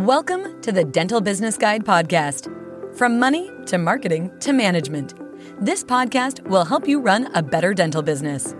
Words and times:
Welcome 0.00 0.62
to 0.62 0.72
the 0.72 0.82
Dental 0.82 1.20
Business 1.20 1.58
Guide 1.58 1.84
podcast. 1.84 2.48
From 2.96 3.18
money 3.18 3.50
to 3.66 3.76
marketing 3.76 4.32
to 4.40 4.54
management, 4.54 5.12
this 5.60 5.84
podcast 5.84 6.42
will 6.48 6.64
help 6.64 6.88
you 6.88 7.02
run 7.02 7.30
a 7.34 7.42
better 7.42 7.74
dental 7.74 8.00
business. 8.00 8.54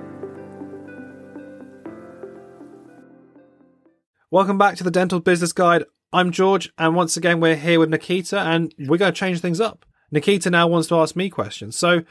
Welcome 4.30 4.58
back 4.58 4.76
to 4.76 4.84
the 4.84 4.90
Dental 4.90 5.18
Business 5.18 5.54
Guide. 5.54 5.85
I'm 6.13 6.31
George, 6.31 6.71
and 6.76 6.95
once 6.95 7.17
again, 7.17 7.41
we're 7.41 7.57
here 7.57 7.81
with 7.81 7.88
Nikita, 7.88 8.38
and 8.38 8.75
we're 8.79 8.99
going 8.99 9.15
to 9.15 9.19
change 9.19 9.41
things 9.41 9.63
up. 9.63 9.87
Nikita 10.11 10.51
now 10.51 10.67
wants 10.67 10.88
to 10.88 10.97
ask 10.97 11.17
me 11.17 11.31
questions, 11.31 11.75
so 11.75 12.03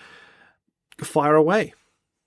fire 0.97 1.35
away. 1.35 1.75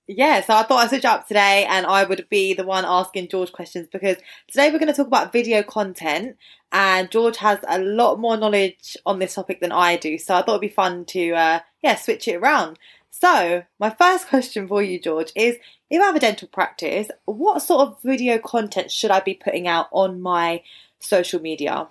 Yeah, 0.09 0.41
so 0.41 0.55
I 0.55 0.65
thought 0.65 0.83
I'd 0.85 0.89
switch 0.89 1.05
up 1.05 1.29
today 1.29 1.65
and 1.69 1.87
I 1.87 2.05
would 2.05 2.27
be 2.29 2.55
the 2.55 2.67
one 2.67 2.85
asking 2.85 3.29
George 3.29 3.53
questions 3.53 3.87
because 3.91 4.17
today 4.49 4.71
we're 4.71 4.81
going 4.81 4.89
to 4.89 4.95
talk 4.95 5.07
about 5.07 5.33
video 5.33 5.63
content 5.63 6.37
and 6.73 7.11
George 7.11 7.37
has 7.37 7.61
a 7.69 7.79
lot 7.79 8.19
more 8.19 8.37
knowledge 8.37 8.97
on 9.07 9.21
this 9.21 9.35
topic 9.35 9.61
than 9.61 9.71
I 9.71 9.97
do. 9.97 10.19
So 10.19 10.35
I 10.35 10.43
thought 10.43 10.55
it'd 10.55 10.61
be 10.61 10.69
fun 10.69 11.05
to, 11.07 11.33
uh, 11.33 11.61
yeah, 11.83 11.95
switch 11.95 12.27
it 12.27 12.35
around. 12.35 12.79
So 13.11 13.63
my 13.79 13.91
first 13.91 14.29
question 14.29 14.67
for 14.67 14.83
you, 14.83 14.99
George, 14.99 15.31
is 15.37 15.57
if 15.89 16.03
I 16.03 16.07
have 16.07 16.17
a 16.17 16.21
dental 16.21 16.49
practice, 16.49 17.09
what 17.27 17.63
sort 17.63 17.87
of 17.87 18.03
video 18.03 18.39
content 18.39 18.91
should 18.91 19.13
I 19.13 19.21
be 19.21 19.35
putting 19.35 19.69
out 19.69 19.89
on 19.93 20.21
my 20.21 20.63
social 20.99 21.41
media? 21.41 21.89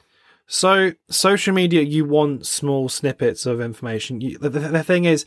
So, 0.48 0.92
social 1.10 1.54
media, 1.54 1.82
you 1.82 2.04
want 2.04 2.46
small 2.46 2.90
snippets 2.90 3.46
of 3.46 3.62
information. 3.62 4.20
You, 4.20 4.38
the, 4.38 4.50
the, 4.50 4.60
the 4.60 4.84
thing 4.84 5.06
is, 5.06 5.26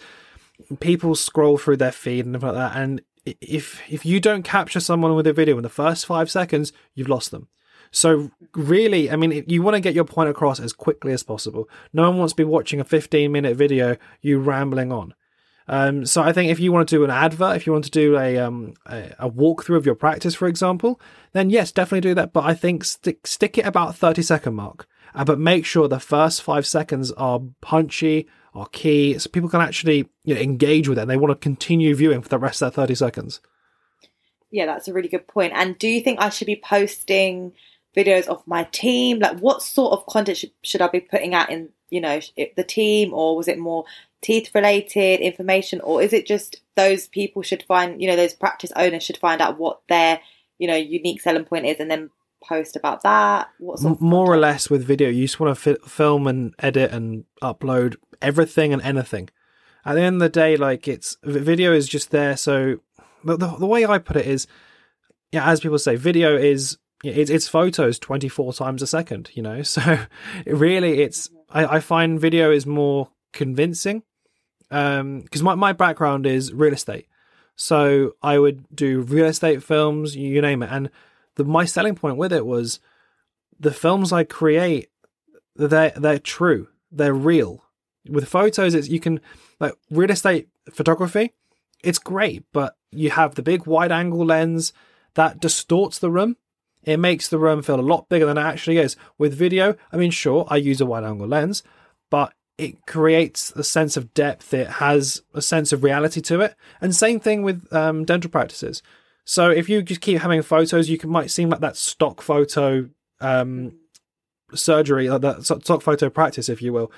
people 0.80 1.14
scroll 1.14 1.58
through 1.58 1.78
their 1.78 1.92
feed 1.92 2.26
and 2.26 2.40
like 2.40 2.54
that, 2.54 2.76
and 2.76 3.02
if 3.24 3.80
if 3.90 4.04
you 4.04 4.20
don't 4.20 4.42
capture 4.42 4.80
someone 4.80 5.14
with 5.14 5.26
a 5.26 5.32
video 5.32 5.56
in 5.56 5.62
the 5.62 5.68
first 5.68 6.06
five 6.06 6.30
seconds, 6.30 6.72
you've 6.94 7.08
lost 7.08 7.30
them. 7.30 7.48
So 7.90 8.30
really, 8.54 9.10
I 9.10 9.16
mean, 9.16 9.44
you 9.46 9.62
want 9.62 9.76
to 9.76 9.80
get 9.80 9.94
your 9.94 10.04
point 10.04 10.28
across 10.28 10.58
as 10.58 10.72
quickly 10.72 11.12
as 11.12 11.22
possible. 11.22 11.68
No 11.92 12.10
one 12.10 12.18
wants 12.18 12.32
to 12.32 12.36
be 12.36 12.44
watching 12.44 12.80
a 12.80 12.84
15 12.84 13.30
minute 13.30 13.56
video, 13.56 13.96
you 14.20 14.40
rambling 14.40 14.90
on. 14.90 15.14
Um, 15.66 16.04
so 16.04 16.22
I 16.22 16.32
think 16.32 16.50
if 16.50 16.60
you 16.60 16.72
want 16.72 16.88
to 16.88 16.96
do 16.96 17.04
an 17.04 17.10
advert, 17.10 17.56
if 17.56 17.66
you 17.66 17.72
want 17.72 17.84
to 17.84 17.90
do 17.90 18.18
a, 18.18 18.36
um, 18.38 18.74
a, 18.86 19.14
a 19.20 19.30
walkthrough 19.30 19.76
of 19.76 19.86
your 19.86 19.94
practice, 19.94 20.34
for 20.34 20.46
example, 20.48 21.00
then 21.32 21.50
yes, 21.50 21.72
definitely 21.72 22.02
do 22.02 22.14
that. 22.14 22.32
But 22.32 22.44
I 22.44 22.54
think 22.54 22.84
stick 22.84 23.26
stick 23.26 23.56
it 23.58 23.64
about 23.64 23.96
30 23.96 24.22
second 24.22 24.54
mark. 24.54 24.86
Uh, 25.14 25.24
but 25.24 25.38
make 25.38 25.64
sure 25.64 25.86
the 25.86 26.00
first 26.00 26.42
five 26.42 26.66
seconds 26.66 27.12
are 27.12 27.40
punchy, 27.60 28.26
are 28.54 28.66
key, 28.66 29.18
so 29.18 29.28
people 29.30 29.48
can 29.48 29.60
actually 29.60 30.08
you 30.24 30.34
know, 30.34 30.40
engage 30.40 30.88
with 30.88 30.98
it 30.98 31.02
and 31.02 31.10
they 31.10 31.16
want 31.16 31.32
to 31.32 31.42
continue 31.42 31.94
viewing 31.94 32.22
for 32.22 32.28
the 32.28 32.38
rest 32.38 32.62
of 32.62 32.72
that 32.72 32.80
30 32.80 32.94
seconds. 32.94 33.40
Yeah, 34.50 34.66
that's 34.66 34.86
a 34.86 34.92
really 34.92 35.08
good 35.08 35.26
point. 35.26 35.52
And 35.54 35.76
do 35.78 35.88
you 35.88 36.00
think 36.00 36.20
I 36.20 36.28
should 36.28 36.46
be 36.46 36.62
posting 36.62 37.52
videos 37.96 38.28
of 38.28 38.46
my 38.46 38.64
team? 38.64 39.18
Like, 39.18 39.40
what 39.40 39.62
sort 39.62 39.92
of 39.92 40.06
content 40.06 40.38
should, 40.38 40.52
should 40.62 40.80
I 40.80 40.88
be 40.88 41.00
putting 41.00 41.34
out 41.34 41.50
in, 41.50 41.70
you 41.90 42.00
know, 42.00 42.20
the 42.56 42.62
team, 42.62 43.12
or 43.12 43.36
was 43.36 43.48
it 43.48 43.58
more 43.58 43.84
teeth 44.22 44.54
related 44.54 45.20
information, 45.20 45.80
or 45.80 46.00
is 46.00 46.12
it 46.12 46.24
just 46.24 46.60
those 46.76 47.08
people 47.08 47.42
should 47.42 47.64
find, 47.64 48.00
you 48.00 48.08
know, 48.08 48.16
those 48.16 48.34
practice 48.34 48.72
owners 48.76 49.02
should 49.02 49.16
find 49.16 49.40
out 49.40 49.58
what 49.58 49.80
their, 49.88 50.20
you 50.58 50.68
know, 50.68 50.76
unique 50.76 51.20
selling 51.20 51.44
point 51.44 51.66
is 51.66 51.80
and 51.80 51.90
then 51.90 52.10
post 52.48 52.76
about 52.76 53.02
that? 53.02 53.48
What 53.58 53.78
sort 53.78 54.00
more 54.00 54.32
or 54.32 54.36
less 54.36 54.70
with 54.70 54.84
video, 54.84 55.08
you 55.08 55.22
just 55.22 55.40
want 55.40 55.56
to 55.56 55.60
fi- 55.60 55.88
film 55.88 56.26
and 56.26 56.54
edit 56.58 56.92
and 56.92 57.24
upload 57.42 57.96
everything 58.20 58.72
and 58.72 58.82
anything. 58.82 59.30
At 59.84 59.94
the 59.94 60.02
end 60.02 60.16
of 60.16 60.20
the 60.20 60.28
day, 60.28 60.56
like 60.56 60.88
it's 60.88 61.16
video 61.22 61.72
is 61.72 61.88
just 61.88 62.10
there. 62.10 62.36
So 62.36 62.80
the, 63.22 63.36
the, 63.36 63.46
the 63.58 63.66
way 63.66 63.84
I 63.84 63.98
put 63.98 64.16
it 64.16 64.26
is, 64.26 64.46
yeah, 65.32 65.48
as 65.48 65.60
people 65.60 65.78
say, 65.78 65.96
video 65.96 66.36
is 66.36 66.78
it's, 67.02 67.30
it's 67.30 67.48
photos 67.48 67.98
24 67.98 68.54
times 68.54 68.82
a 68.82 68.86
second, 68.86 69.30
you 69.34 69.42
know? 69.42 69.62
So 69.74 69.98
really 70.46 71.02
it's, 71.02 71.28
I, 71.50 71.76
I 71.76 71.80
find 71.80 72.20
video 72.20 72.50
is 72.50 72.66
more 72.66 73.10
convincing. 73.32 74.02
Um, 74.70 75.22
cause 75.30 75.42
my, 75.42 75.54
my 75.54 75.72
background 75.72 76.26
is 76.26 76.52
real 76.52 76.72
estate. 76.72 77.06
So 77.56 78.14
I 78.22 78.38
would 78.38 78.64
do 78.74 79.02
real 79.02 79.26
estate 79.26 79.62
films, 79.62 80.16
you 80.16 80.40
name 80.40 80.62
it. 80.62 80.70
And 80.72 80.90
the, 81.36 81.44
my 81.44 81.64
selling 81.64 81.94
point 81.94 82.16
with 82.16 82.32
it 82.32 82.46
was 82.46 82.80
the 83.58 83.72
films 83.72 84.12
I 84.12 84.24
create, 84.24 84.90
they're, 85.56 85.92
they're 85.96 86.18
true. 86.18 86.68
They're 86.90 87.14
real. 87.14 87.64
With 88.08 88.28
photos 88.28 88.74
it's 88.74 88.88
you 88.88 89.00
can 89.00 89.20
like 89.60 89.72
real 89.90 90.10
estate 90.10 90.48
photography 90.70 91.32
it's 91.82 91.98
great 91.98 92.44
but 92.52 92.76
you 92.90 93.10
have 93.10 93.34
the 93.34 93.42
big 93.42 93.66
wide 93.66 93.92
angle 93.92 94.24
lens 94.24 94.72
that 95.14 95.40
distorts 95.40 95.98
the 95.98 96.10
room. 96.10 96.36
It 96.82 96.98
makes 96.98 97.28
the 97.28 97.38
room 97.38 97.62
feel 97.62 97.80
a 97.80 97.82
lot 97.82 98.10
bigger 98.10 98.26
than 98.26 98.36
it 98.36 98.42
actually 98.42 98.76
is. 98.76 98.96
With 99.16 99.34
video 99.34 99.74
i 99.90 99.96
mean 99.96 100.10
sure 100.10 100.46
i 100.48 100.56
use 100.56 100.80
a 100.80 100.86
wide 100.86 101.04
angle 101.04 101.28
lens 101.28 101.62
but 102.10 102.34
it 102.56 102.86
creates 102.86 103.50
a 103.56 103.64
sense 103.64 103.96
of 103.96 104.14
depth. 104.14 104.54
It 104.54 104.68
has 104.68 105.22
a 105.32 105.42
sense 105.42 105.72
of 105.72 105.82
reality 105.82 106.20
to 106.20 106.40
it. 106.40 106.54
And 106.80 106.94
same 106.94 107.18
thing 107.18 107.42
with 107.42 107.66
um, 107.72 108.04
dental 108.04 108.30
practices 108.30 108.82
so 109.24 109.50
if 109.50 109.68
you 109.68 109.82
just 109.82 110.00
keep 110.00 110.20
having 110.20 110.42
photos 110.42 110.88
you 110.88 110.98
can 110.98 111.10
might 111.10 111.30
seem 111.30 111.48
like 111.48 111.60
that 111.60 111.76
stock 111.76 112.20
photo 112.20 112.88
um, 113.20 113.72
surgery 114.54 115.08
like 115.08 115.22
that 115.22 115.44
stock 115.44 115.82
photo 115.82 116.10
practice 116.10 116.48
if 116.48 116.60
you 116.60 116.72
will 116.72 116.92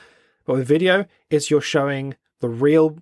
but 0.47 0.55
with 0.55 0.69
video, 0.69 1.07
it's 1.29 1.51
you're 1.51 1.61
showing 1.61 2.15
the 2.41 2.49
real 2.49 2.99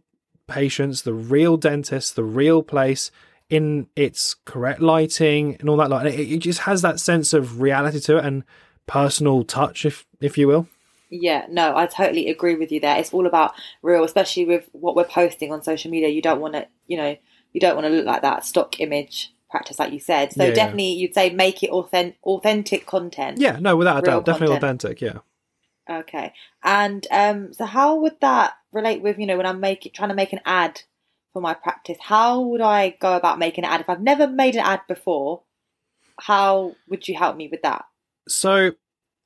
patients, 0.49 1.03
the 1.03 1.13
real 1.13 1.57
dentist, 1.57 2.17
the 2.17 2.25
real 2.25 2.63
place 2.63 3.11
in 3.51 3.87
its 3.95 4.35
correct 4.47 4.81
lighting 4.81 5.57
and 5.61 5.69
all 5.69 5.77
that. 5.77 5.91
Like 5.91 6.13
it, 6.13 6.33
it 6.33 6.39
just 6.39 6.61
has 6.61 6.83
that 6.83 6.99
sense 6.99 7.33
of 7.35 7.61
reality 7.61 8.01
to 8.01 8.17
it 8.19 8.25
and 8.25 8.45
personal 8.87 9.45
touch, 9.45 9.85
if 9.85 10.07
if 10.21 10.39
you 10.39 10.49
will. 10.49 10.67
Yeah, 11.11 11.47
no, 11.49 11.77
I 11.77 11.87
totally 11.87 12.29
agree 12.29 12.57
with 12.57 12.73
you 12.73 12.81
there. 12.81 12.99
It's 12.99 13.13
all 13.13 13.27
about 13.27 13.53
real, 13.83 14.03
especially 14.03 14.47
with 14.47 14.69
what 14.73 14.97
we're 14.97 15.05
posting 15.05 15.53
on 15.53 15.63
social 15.63 15.91
media. 15.91 16.09
You 16.09 16.23
don't 16.23 16.41
want 16.41 16.55
to, 16.55 16.67
you 16.87 16.97
know, 16.97 17.17
you 17.55 17.61
don't 17.61 17.77
want 17.77 17.87
to 17.87 17.91
look 17.91 18.05
like 18.05 18.21
that 18.23 18.45
stock 18.45 18.79
image 18.81 19.33
practice, 19.51 19.79
like 19.79 19.93
you 19.93 20.01
said. 20.01 20.33
So 20.33 20.45
yeah, 20.45 20.51
definitely, 20.53 20.93
yeah. 20.93 20.99
you'd 20.99 21.15
say 21.15 21.31
make 21.31 21.63
it 21.63 21.71
authentic, 21.71 22.19
authentic 22.25 22.85
content. 22.85 23.39
Yeah, 23.39 23.59
no, 23.61 23.77
without 23.77 23.99
a 23.99 24.03
doubt, 24.03 24.25
definitely 24.27 24.57
content. 24.57 24.85
authentic. 24.85 25.01
Yeah. 25.01 25.19
Okay. 25.89 26.33
And 26.63 27.07
um, 27.11 27.53
so 27.53 27.65
how 27.65 27.97
would 27.97 28.21
that 28.21 28.55
relate 28.73 29.03
with, 29.03 29.19
you 29.19 29.27
know, 29.27 29.37
when 29.37 29.47
I'm 29.47 29.61
making 29.61 29.93
trying 29.93 30.09
to 30.09 30.15
make 30.15 30.33
an 30.33 30.41
ad 30.45 30.83
for 31.33 31.41
my 31.41 31.55
practice? 31.55 31.99
How 32.01 32.41
would 32.41 32.61
I 32.61 32.97
go 33.01 33.17
about 33.17 33.39
making 33.39 33.65
an 33.65 33.71
ad? 33.71 33.81
If 33.81 33.89
I've 33.89 34.01
never 34.01 34.27
made 34.27 34.55
an 34.55 34.65
ad 34.65 34.83
before, 34.89 35.43
how 36.19 36.75
would 36.89 37.07
you 37.07 37.17
help 37.17 37.37
me 37.37 37.49
with 37.49 37.63
that? 37.63 37.85
So 38.27 38.73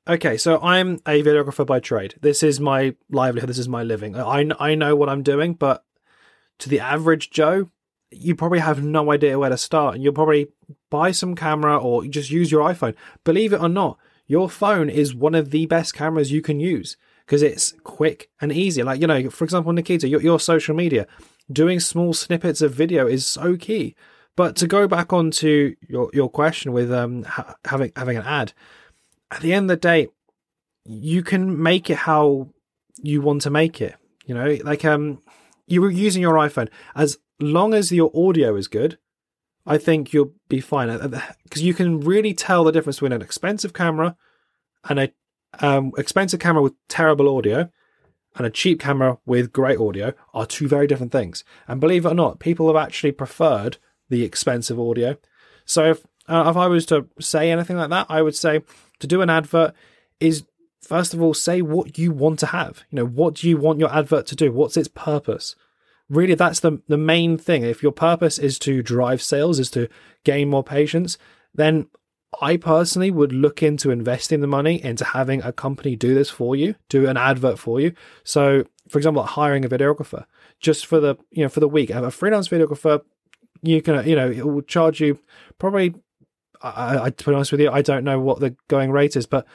okay, 0.07 0.37
so 0.37 0.61
I'm 0.61 0.95
a 1.07 1.23
videographer 1.23 1.65
by 1.65 1.81
trade. 1.81 2.17
This 2.21 2.43
is 2.43 2.61
my 2.61 2.97
livelihood, 3.11 3.49
this 3.49 3.59
is 3.59 3.69
my 3.69 3.83
living. 3.83 4.17
I 4.17 4.51
I 4.59 4.75
know 4.75 4.97
what 4.97 5.09
I'm 5.09 5.23
doing, 5.23 5.55
but 5.55 5.85
to 6.59 6.69
the 6.69 6.81
average 6.81 7.31
Joe, 7.31 7.71
you 8.11 8.35
probably 8.35 8.61
have 8.61 8.83
no 8.83 9.13
idea 9.13 9.39
where 9.39 9.51
to 9.51 9.59
start. 9.59 9.95
And 9.95 10.05
you'll 10.05 10.13
probably 10.13 10.49
buy 10.91 11.11
some 11.11 11.35
camera 11.35 11.77
or 11.77 12.05
just 12.05 12.31
use 12.31 12.51
your 12.51 12.69
iPhone. 12.69 12.95
Believe 13.25 13.53
it 13.53 13.61
or 13.61 13.69
not, 13.69 13.99
your 14.27 14.49
phone 14.49 14.91
is 14.91 15.15
one 15.15 15.35
of 15.35 15.51
the 15.51 15.67
best 15.67 15.95
cameras 15.95 16.33
you 16.33 16.43
can 16.43 16.61
use 16.61 16.97
because 17.27 17.43
it's 17.43 17.75
quick 17.85 18.31
and 18.41 18.53
easy. 18.53 18.83
Like, 18.83 19.01
you 19.01 19.07
know, 19.07 19.31
for 19.31 19.45
example, 19.45 19.73
Nikita, 19.73 20.09
your, 20.09 20.23
your 20.23 20.41
social 20.41 20.75
media, 20.75 21.07
doing 21.51 21.81
small 21.81 22.13
snippets 22.13 22.63
of 22.63 22.73
video 22.73 23.07
is 23.07 23.27
so 23.27 23.57
key. 23.57 23.95
But 24.37 24.55
to 24.57 24.67
go 24.67 24.87
back 24.87 25.13
onto 25.13 25.75
your, 25.89 26.11
your 26.13 26.31
question 26.31 26.73
with 26.73 26.93
um, 26.93 27.25
ha- 27.25 27.57
having 27.65 27.91
having 27.97 28.17
an 28.17 28.23
ad, 28.23 28.53
at 29.31 29.41
the 29.41 29.53
end 29.53 29.71
of 29.71 29.81
the 29.81 29.89
day, 29.89 30.09
you 30.85 31.23
can 31.23 31.61
make 31.61 31.91
it 31.91 31.97
how 31.97 32.49
you 33.03 33.21
want 33.21 33.43
to 33.43 33.51
make 33.51 33.81
it. 33.81 33.97
You 34.27 34.35
know, 34.35 34.57
like 34.63 34.85
um, 34.85 35.21
you 35.69 35.81
were 35.81 35.91
using 35.91 36.23
your 36.23 36.35
iPhone 36.35 36.69
as 36.95 37.19
long 37.41 37.75
as 37.75 37.93
your 37.93 38.11
audio 38.15 38.57
is 38.57 38.69
good, 38.69 38.99
I 39.67 39.79
think 39.79 40.13
you'll 40.13 40.33
be 40.49 40.61
fine 40.61 40.89
because 41.45 41.63
you 41.63 41.75
can 41.75 42.01
really 42.01 42.35
tell 42.35 42.65
the 42.65 42.73
difference 42.73 42.97
between 42.97 43.13
an 43.13 43.23
expensive 43.23 43.73
camera 43.73 44.17
and 44.89 44.99
a 44.99 45.13
um, 45.61 45.93
expensive 45.97 46.41
camera 46.41 46.63
with 46.63 46.75
terrible 46.89 47.37
audio 47.37 47.71
and 48.37 48.47
a 48.47 48.51
cheap 48.51 48.81
camera 48.81 49.19
with 49.27 49.53
great 49.53 49.79
audio 49.79 50.15
are 50.33 50.47
two 50.47 50.69
very 50.69 50.87
different 50.87 51.13
things. 51.13 51.45
And 51.67 51.81
believe 51.81 52.07
it 52.07 52.13
or 52.13 52.15
not, 52.15 52.39
people 52.39 52.67
have 52.69 52.77
actually 52.77 53.13
preferred 53.13 53.79
the 54.09 54.25
expensive 54.25 54.79
audio. 54.79 55.17
So 55.65 55.91
if 55.91 56.07
uh, 56.29 56.45
if 56.51 56.57
I 56.57 56.67
was 56.67 56.87
to 56.87 57.07
say 57.21 57.51
anything 57.51 57.77
like 57.77 57.91
that, 57.91 58.07
I 58.09 58.23
would 58.23 58.37
say 58.37 58.63
to 59.01 59.07
do 59.07 59.23
an 59.23 59.31
advert 59.31 59.75
is 60.21 60.45
first 60.83 61.15
of 61.15 61.23
all 61.23 61.35
say 61.35 61.63
what 61.63 61.99
you 61.99 62.13
want 62.13 62.39
to 62.41 62.47
have. 62.47 62.85
You 62.91 62.97
know, 62.97 63.07
what 63.07 63.35
do 63.35 63.49
you 63.49 63.57
want 63.57 63.79
your 63.79 63.95
advert 63.95 64.27
to 64.27 64.37
do? 64.37 64.53
What's 64.53 64.77
its 64.77 64.89
purpose? 64.89 65.55
really 66.09 66.35
that's 66.35 66.61
the 66.61 66.81
the 66.89 66.99
main 66.99 67.37
thing. 67.39 67.63
If 67.63 67.83
your 67.83 67.93
purpose 67.93 68.39
is 68.39 68.59
to 68.61 68.83
drive 68.83 69.23
sales, 69.23 69.59
is 69.59 69.71
to 69.73 69.89
gain 70.25 70.49
more 70.49 70.65
patients, 70.65 71.19
then 71.55 71.89
I 72.41 72.57
personally 72.57 73.11
would 73.11 73.33
look 73.33 73.63
into 73.63 73.91
investing 73.91 74.41
the 74.41 74.47
money 74.47 74.83
into 74.83 75.05
having 75.05 75.43
a 75.43 75.53
company 75.53 75.97
do 75.97 76.15
this 76.15 76.31
for 76.31 76.55
you, 76.55 76.75
do 76.89 77.09
an 77.09 77.17
advert 77.17 77.59
for 77.59 77.81
you. 77.81 77.93
So, 78.25 78.65
for 78.89 78.99
example, 78.99 79.23
hiring 79.23 79.65
a 79.65 79.69
videographer 79.69 80.25
just 80.61 80.87
for 80.87 81.01
the 81.01 81.17
you 81.31 81.43
know 81.43 81.49
for 81.49 81.61
the 81.61 81.69
week. 81.69 81.91
Have 81.91 82.05
a 82.05 82.11
freelance 82.11 82.49
videographer. 82.49 83.01
You 83.63 83.83
can 83.83 84.07
you 84.07 84.17
know 84.17 84.31
it 84.31 84.47
will 84.47 84.63
charge 84.63 85.01
you 85.01 85.19
probably. 85.59 85.95
I, 86.61 86.99
I 87.05 87.11
to 87.11 87.25
be 87.25 87.35
honest 87.35 87.53
with 87.53 87.61
you, 87.61 87.71
I 87.71 87.83
don't 87.83 88.03
know 88.03 88.19
what 88.19 88.41
the 88.41 88.57
going 88.67 88.91
rate 88.91 89.15
is, 89.15 89.27
but 89.27 89.47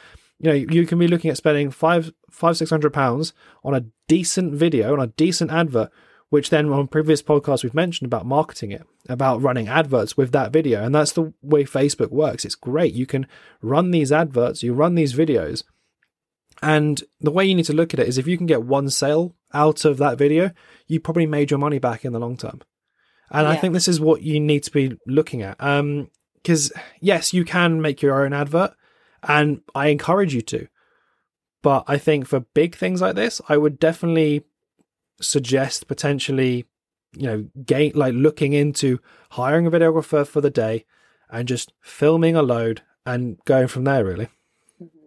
you 0.44 0.50
know, 0.50 0.56
you 0.56 0.86
can 0.86 1.00
be 1.00 1.08
looking 1.08 1.32
at 1.32 1.38
spending 1.38 1.72
five, 1.72 2.12
five, 2.30 2.58
six 2.58 2.70
hundred 2.70 2.92
pounds 2.92 3.32
on 3.64 3.74
a 3.74 3.86
decent 4.10 4.54
video, 4.54 4.92
on 4.92 5.00
a 5.00 5.08
decent 5.08 5.52
advert, 5.52 5.90
which 6.28 6.50
then 6.50 6.70
on 6.70 6.88
previous 6.88 7.22
podcasts 7.22 7.64
we've 7.64 7.74
mentioned 7.74 8.08
about 8.08 8.26
marketing 8.26 8.72
it, 8.72 8.86
about 9.08 9.42
running 9.42 9.70
adverts 9.70 10.18
with 10.18 10.34
that 10.34 10.52
video. 10.52 10.84
And 10.84 10.94
that's 10.94 11.14
the 11.14 11.32
way 11.42 11.64
Facebook 11.64 12.12
works. 12.12 12.44
It's 12.44 12.56
great. 12.56 12.94
You 12.94 13.06
can 13.06 13.26
run 13.62 13.92
these 13.92 14.12
adverts, 14.12 14.64
you 14.64 14.74
run 14.74 14.96
these 14.96 15.14
videos. 15.14 15.64
And 16.62 17.02
the 17.22 17.32
way 17.32 17.46
you 17.46 17.56
need 17.56 17.66
to 17.66 17.74
look 17.74 17.94
at 17.94 18.02
it 18.02 18.10
is 18.10 18.18
if 18.18 18.28
you 18.28 18.38
can 18.38 18.46
get 18.46 18.64
one 18.64 18.90
sale 18.90 19.36
out 19.54 19.86
of 19.86 19.98
that 20.00 20.18
video, 20.18 20.52
you 20.88 21.00
probably 21.00 21.26
made 21.26 21.52
your 21.52 21.58
money 21.58 21.80
back 21.80 22.04
in 22.04 22.12
the 22.12 22.20
long 22.20 22.36
term. 22.36 22.62
And 23.32 23.48
I 23.48 23.56
think 23.56 23.74
this 23.74 23.88
is 23.88 24.02
what 24.02 24.24
you 24.24 24.42
need 24.42 24.64
to 24.64 24.72
be 24.72 24.98
looking 25.08 25.42
at. 25.42 25.56
Um, 25.64 26.10
because 26.36 26.74
yes, 27.00 27.32
you 27.32 27.46
can 27.46 27.82
make 27.82 28.02
your 28.02 28.26
own 28.26 28.34
advert, 28.34 28.74
and 29.28 29.62
I 29.74 29.88
encourage 29.88 30.34
you 30.34 30.42
to. 30.42 30.68
But 31.62 31.86
I 31.88 31.98
think 31.98 32.28
for 32.28 32.42
big 32.42 32.76
things 32.76 33.02
like 33.02 33.16
this, 33.16 33.42
I 33.48 33.58
would 33.58 33.80
definitely 33.80 34.44
suggest 35.22 35.88
potentially, 35.88 36.66
you 37.14 37.28
know, 37.28 37.48
gain 37.66 37.94
like 37.96 38.14
looking 38.14 38.54
into 38.54 39.00
hiring 39.32 39.66
a 39.66 39.72
videographer 39.72 40.28
for 40.28 40.42
the 40.42 40.50
day 40.50 40.86
and 41.30 41.48
just 41.48 41.74
filming 41.82 42.36
a 42.36 42.42
load 42.42 42.82
and 43.06 43.40
going 43.46 43.68
from 43.68 43.86
there. 43.86 44.04
Really, 44.04 44.28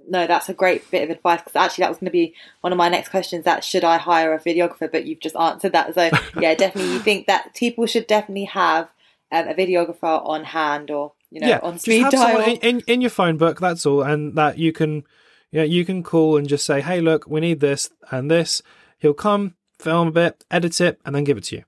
No, 0.09 0.27
that's 0.27 0.49
a 0.49 0.55
great 0.55 0.91
bit 0.91 1.05
of 1.05 1.11
advice 1.11 1.41
because 1.41 1.57
actually 1.57 1.83
that 1.83 1.91
was 1.91 1.99
going 1.99 2.07
to 2.07 2.11
be 2.11 2.35
one 2.63 2.73
of 2.73 2.79
my 2.79 2.89
next 2.89 3.11
questions. 3.11 3.45
That 3.45 3.63
should 3.63 3.85
I 3.85 3.99
hire 3.99 4.33
a 4.33 4.41
videographer? 4.41 4.91
But 4.91 5.05
you've 5.05 5.21
just 5.21 5.37
answered 5.37 5.73
that. 5.73 5.95
So 5.95 6.11
yeah, 6.41 6.55
definitely. 6.55 6.95
You 6.95 7.01
think 7.01 7.27
that 7.27 7.55
people 7.55 7.85
should 7.87 8.07
definitely 8.07 8.47
have 8.47 8.91
um, 9.31 9.49
a 9.49 9.55
videographer 9.55 10.25
on 10.27 10.45
hand 10.45 10.91
or 10.91 11.13
you 11.31 11.41
know 11.41 11.61
on 11.63 11.73
just 11.75 11.85
speed 11.85 12.03
have 12.03 12.13
dial. 12.13 12.41
in, 12.41 12.57
in 12.59 12.81
in 12.87 13.01
your 13.01 13.11
phone 13.11 13.37
book. 13.37 13.61
That's 13.61 13.85
all, 13.87 14.03
and 14.03 14.35
that 14.37 14.59
you 14.59 14.73
can, 14.73 15.05
you 15.51 15.61
know, 15.61 15.63
you 15.65 15.85
can 15.85 16.03
call 16.03 16.37
and 16.37 16.49
just 16.49 16.65
say, 16.67 16.81
"Hey, 16.81 17.01
look, 17.01 17.27
we 17.27 17.41
need 17.41 17.61
this 17.61 17.91
and 18.11 18.31
this." 18.31 18.63
He'll 18.99 19.15
come, 19.15 19.55
film 19.79 20.09
a 20.09 20.13
bit, 20.13 20.45
edit 20.51 20.81
it, 20.81 21.01
and 21.05 21.15
then 21.15 21.25
give 21.25 21.37
it 21.37 21.45
to 21.45 21.57
you. 21.57 21.65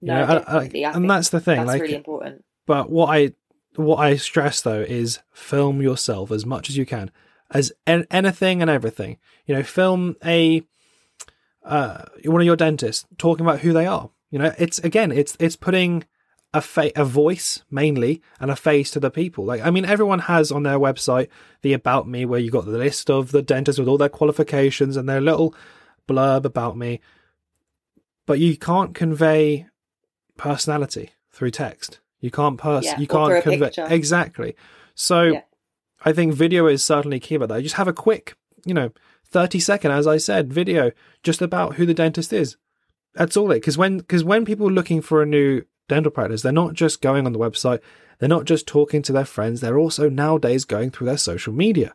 You 0.00 0.08
no, 0.08 0.26
know, 0.26 0.44
I- 0.46 0.56
I- 0.56 0.86
I 0.86 0.92
and 0.96 1.10
that's 1.10 1.28
the 1.30 1.40
thing. 1.40 1.56
That's 1.56 1.66
like, 1.68 1.82
really 1.82 1.94
important. 1.96 2.44
but 2.66 2.88
what 2.90 3.06
I 3.08 3.32
what 3.76 3.96
I 3.96 4.16
stress 4.16 4.60
though 4.62 4.80
is 4.80 5.20
film 5.32 5.82
yourself 5.82 6.30
as 6.30 6.46
much 6.46 6.68
as 6.70 6.76
you 6.76 6.86
can, 6.86 7.10
as 7.50 7.72
an, 7.86 8.06
anything 8.10 8.62
and 8.62 8.70
everything. 8.70 9.18
You 9.46 9.54
know, 9.56 9.62
film 9.62 10.16
a 10.24 10.62
uh, 11.64 12.04
one 12.24 12.40
of 12.40 12.46
your 12.46 12.56
dentists 12.56 13.06
talking 13.18 13.44
about 13.44 13.60
who 13.60 13.72
they 13.72 13.86
are. 13.86 14.10
You 14.30 14.38
know, 14.38 14.52
it's 14.58 14.78
again, 14.78 15.10
it's 15.12 15.36
it's 15.40 15.56
putting 15.56 16.04
a 16.54 16.60
fa- 16.62 16.92
a 16.96 17.04
voice 17.04 17.62
mainly 17.70 18.22
and 18.40 18.50
a 18.50 18.56
face 18.56 18.90
to 18.92 19.00
the 19.00 19.10
people. 19.10 19.44
Like, 19.44 19.60
I 19.60 19.70
mean, 19.70 19.84
everyone 19.84 20.20
has 20.20 20.50
on 20.50 20.62
their 20.62 20.78
website 20.78 21.28
the 21.62 21.72
about 21.74 22.08
me 22.08 22.24
where 22.24 22.40
you 22.40 22.50
got 22.50 22.64
the 22.64 22.70
list 22.78 23.10
of 23.10 23.32
the 23.32 23.42
dentists 23.42 23.78
with 23.78 23.88
all 23.88 23.98
their 23.98 24.08
qualifications 24.08 24.96
and 24.96 25.08
their 25.08 25.20
little 25.20 25.54
blurb 26.08 26.44
about 26.46 26.76
me. 26.76 27.00
But 28.26 28.38
you 28.38 28.56
can't 28.56 28.94
convey 28.94 29.66
personality 30.36 31.10
through 31.30 31.50
text. 31.50 32.00
You 32.20 32.30
can't 32.30 32.58
pers- 32.58 32.84
Yeah, 32.84 32.98
you 32.98 33.06
can't 33.06 33.42
convey 33.42 33.66
picture. 33.66 33.86
exactly. 33.88 34.56
So 34.94 35.22
Yeah. 35.24 35.42
I 36.04 36.12
think 36.12 36.32
video 36.34 36.66
is 36.66 36.82
certainly 36.84 37.20
key 37.20 37.34
about 37.36 37.48
that. 37.50 37.62
Just 37.62 37.74
have 37.76 37.88
a 37.88 37.92
quick, 37.92 38.36
you 38.64 38.74
know, 38.74 38.90
30 39.30 39.60
second, 39.60 39.90
as 39.90 40.06
I 40.06 40.16
said, 40.16 40.52
video 40.52 40.92
just 41.22 41.42
about 41.42 41.74
who 41.74 41.84
the 41.86 41.94
dentist 41.94 42.32
is. 42.32 42.56
That's 43.14 43.36
all 43.36 43.50
it. 43.50 43.56
Because 43.56 43.76
when, 43.76 43.98
because 43.98 44.24
when 44.24 44.44
people 44.44 44.68
are 44.68 44.72
looking 44.72 45.00
for 45.02 45.22
a 45.22 45.26
new 45.26 45.62
dental 45.88 46.10
practice, 46.12 46.42
they're 46.42 46.52
not 46.52 46.74
just 46.74 47.00
going 47.00 47.26
on 47.26 47.32
the 47.32 47.38
website. 47.38 47.80
They're 48.18 48.28
not 48.28 48.44
just 48.44 48.66
talking 48.66 49.02
to 49.02 49.12
their 49.12 49.24
friends. 49.24 49.60
They're 49.60 49.78
also 49.78 50.08
nowadays 50.08 50.64
going 50.64 50.90
through 50.90 51.06
their 51.06 51.18
social 51.18 51.52
media. 51.52 51.94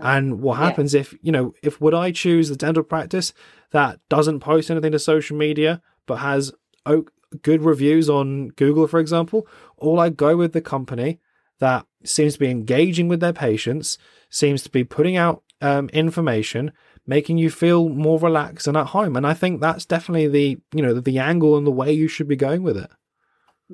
And 0.00 0.40
what 0.40 0.58
Yeah. 0.58 0.66
happens 0.66 0.94
if, 0.94 1.14
you 1.20 1.30
know, 1.32 1.52
if 1.62 1.78
would 1.80 1.92
I 1.94 2.10
choose 2.10 2.48
the 2.48 2.56
dental 2.56 2.82
practice 2.82 3.34
that 3.72 3.98
doesn't 4.08 4.40
post 4.40 4.70
anything 4.70 4.92
to 4.92 4.98
social 4.98 5.36
media, 5.36 5.82
but 6.06 6.16
has 6.16 6.52
o- 6.86 7.04
good 7.42 7.62
reviews 7.62 8.08
on 8.08 8.48
Google, 8.50 8.86
for 8.86 8.98
example, 9.00 9.46
or 9.76 9.98
I 9.98 10.08
go 10.08 10.36
with 10.36 10.52
the 10.52 10.60
company 10.62 11.18
that 11.58 11.84
seems 12.04 12.34
to 12.34 12.38
be 12.38 12.48
engaging 12.50 13.08
with 13.08 13.20
their 13.20 13.32
patients, 13.34 13.98
seems 14.30 14.62
to 14.62 14.70
be 14.70 14.84
putting 14.84 15.16
out 15.16 15.42
um, 15.60 15.88
information, 15.90 16.72
making 17.06 17.36
you 17.38 17.50
feel 17.50 17.88
more 17.88 18.18
relaxed 18.18 18.66
and 18.66 18.76
at 18.76 18.88
home. 18.88 19.16
And 19.16 19.26
I 19.26 19.34
think 19.34 19.60
that's 19.60 19.84
definitely 19.84 20.28
the, 20.28 20.58
you 20.74 20.82
know, 20.82 20.94
the, 20.94 21.00
the 21.00 21.18
angle 21.18 21.56
and 21.58 21.66
the 21.66 21.70
way 21.70 21.92
you 21.92 22.08
should 22.08 22.28
be 22.28 22.36
going 22.36 22.62
with 22.62 22.76
it. 22.76 22.90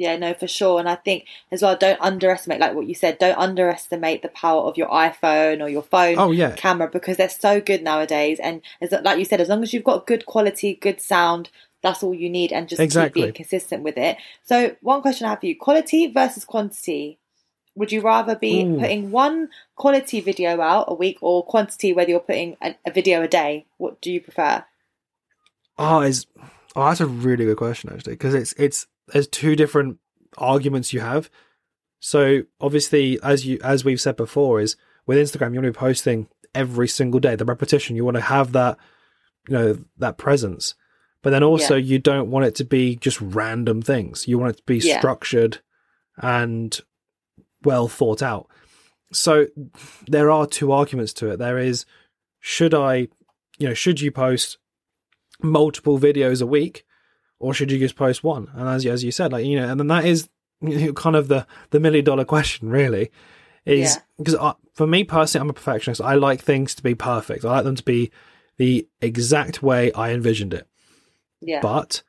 Yeah, 0.00 0.16
no, 0.16 0.32
for 0.32 0.48
sure. 0.48 0.80
And 0.80 0.88
I 0.88 0.94
think 0.94 1.26
as 1.52 1.60
well, 1.60 1.76
don't 1.76 2.00
underestimate, 2.00 2.58
like 2.58 2.72
what 2.72 2.86
you 2.86 2.94
said, 2.94 3.18
don't 3.18 3.36
underestimate 3.36 4.22
the 4.22 4.30
power 4.30 4.62
of 4.62 4.78
your 4.78 4.88
iPhone 4.88 5.62
or 5.62 5.68
your 5.68 5.82
phone 5.82 6.16
Oh, 6.18 6.30
yeah. 6.30 6.56
camera 6.56 6.88
because 6.88 7.18
they're 7.18 7.28
so 7.28 7.60
good 7.60 7.82
nowadays. 7.82 8.40
And 8.40 8.62
as 8.80 8.92
like 8.92 9.18
you 9.18 9.26
said, 9.26 9.42
as 9.42 9.50
long 9.50 9.62
as 9.62 9.74
you've 9.74 9.84
got 9.84 10.06
good 10.06 10.24
quality, 10.24 10.72
good 10.74 11.02
sound, 11.02 11.50
that's 11.82 12.02
all 12.02 12.14
you 12.14 12.30
need, 12.30 12.50
and 12.50 12.66
just 12.66 12.80
Exactly. 12.80 13.20
keep 13.20 13.24
being 13.26 13.34
consistent 13.34 13.82
with 13.82 13.98
it. 13.98 14.16
So, 14.42 14.74
one 14.80 15.02
question 15.02 15.26
I 15.26 15.30
have 15.30 15.40
for 15.40 15.46
you: 15.46 15.58
quality 15.58 16.06
versus 16.06 16.46
quantity. 16.46 17.18
Would 17.74 17.92
you 17.92 18.00
rather 18.00 18.34
be 18.34 18.64
Ooh. 18.64 18.80
putting 18.80 19.10
one 19.10 19.50
quality 19.76 20.20
video 20.20 20.62
out 20.62 20.86
a 20.88 20.94
week 20.94 21.18
or 21.20 21.44
quantity, 21.44 21.92
whether 21.92 22.08
you're 22.08 22.20
putting 22.20 22.56
a, 22.62 22.74
a 22.86 22.90
video 22.90 23.20
a 23.20 23.28
day? 23.28 23.66
What 23.76 24.00
do 24.00 24.10
you 24.10 24.22
prefer? 24.22 24.64
Oh, 25.76 26.00
is 26.00 26.26
oh, 26.74 26.86
that's 26.86 27.00
a 27.00 27.06
really 27.06 27.44
good 27.44 27.58
question 27.58 27.90
actually, 27.92 28.14
because 28.14 28.32
it's 28.32 28.54
it's 28.54 28.86
there's 29.12 29.28
two 29.28 29.56
different 29.56 29.98
arguments 30.38 30.92
you 30.92 31.00
have. 31.00 31.30
So 32.00 32.42
obviously, 32.60 33.18
as 33.22 33.46
you 33.46 33.58
as 33.62 33.84
we've 33.84 34.00
said 34.00 34.16
before, 34.16 34.60
is 34.60 34.76
with 35.06 35.18
Instagram 35.18 35.52
you 35.52 35.60
want 35.60 35.66
to 35.66 35.72
be 35.72 35.78
posting 35.78 36.28
every 36.54 36.88
single 36.88 37.20
day. 37.20 37.36
The 37.36 37.44
repetition 37.44 37.96
you 37.96 38.04
want 38.04 38.16
to 38.16 38.22
have 38.22 38.52
that, 38.52 38.78
you 39.48 39.54
know, 39.54 39.78
that 39.98 40.18
presence. 40.18 40.74
But 41.22 41.30
then 41.30 41.42
also 41.42 41.74
Yeah. 41.74 41.84
you 41.84 41.98
don't 41.98 42.30
want 42.30 42.46
it 42.46 42.54
to 42.56 42.64
be 42.64 42.96
just 42.96 43.20
random 43.20 43.82
things. 43.82 44.26
You 44.26 44.38
want 44.38 44.54
it 44.54 44.56
to 44.58 44.62
be 44.64 44.78
Yeah. 44.78 44.98
structured 44.98 45.58
and 46.16 46.78
well 47.62 47.88
thought 47.88 48.22
out. 48.22 48.48
So 49.12 49.48
there 50.06 50.30
are 50.30 50.46
two 50.46 50.72
arguments 50.72 51.12
to 51.14 51.30
it. 51.30 51.38
There 51.38 51.58
is 51.58 51.84
should 52.38 52.72
I, 52.72 53.08
you 53.58 53.68
know, 53.68 53.74
should 53.74 54.00
you 54.00 54.10
post 54.10 54.56
multiple 55.42 55.98
videos 55.98 56.40
a 56.40 56.46
week 56.46 56.84
or 57.40 57.52
should 57.52 57.72
you 57.72 57.78
just 57.78 57.96
post 57.96 58.22
one? 58.22 58.48
And 58.54 58.68
as 58.68 58.86
as 58.86 59.02
you 59.02 59.10
said, 59.10 59.32
like 59.32 59.44
you 59.44 59.58
know, 59.58 59.68
and 59.68 59.80
then 59.80 59.88
that 59.88 60.04
is 60.04 60.28
kind 60.94 61.16
of 61.16 61.26
the 61.28 61.46
the 61.70 61.80
million 61.80 62.04
dollar 62.04 62.24
question, 62.24 62.68
really, 62.70 63.10
is 63.66 63.98
because 64.18 64.36
I, 64.36 64.54
for 64.74 64.86
me 64.86 65.02
personally, 65.04 65.42
I'm 65.44 65.50
a 65.50 65.54
perfectionist. 65.54 66.00
I 66.00 66.14
like 66.14 66.40
things 66.42 66.74
to 66.76 66.82
be 66.82 66.94
perfect. 66.94 67.44
I 67.44 67.50
like 67.50 67.64
them 67.64 67.76
to 67.76 67.82
be 67.82 68.10
the 68.56 68.86
exact 69.00 69.62
way 69.62 69.90
I 69.92 70.12
envisioned 70.12 70.54
it. 70.54 70.68
Yeah, 71.40 71.60
But 71.62 72.02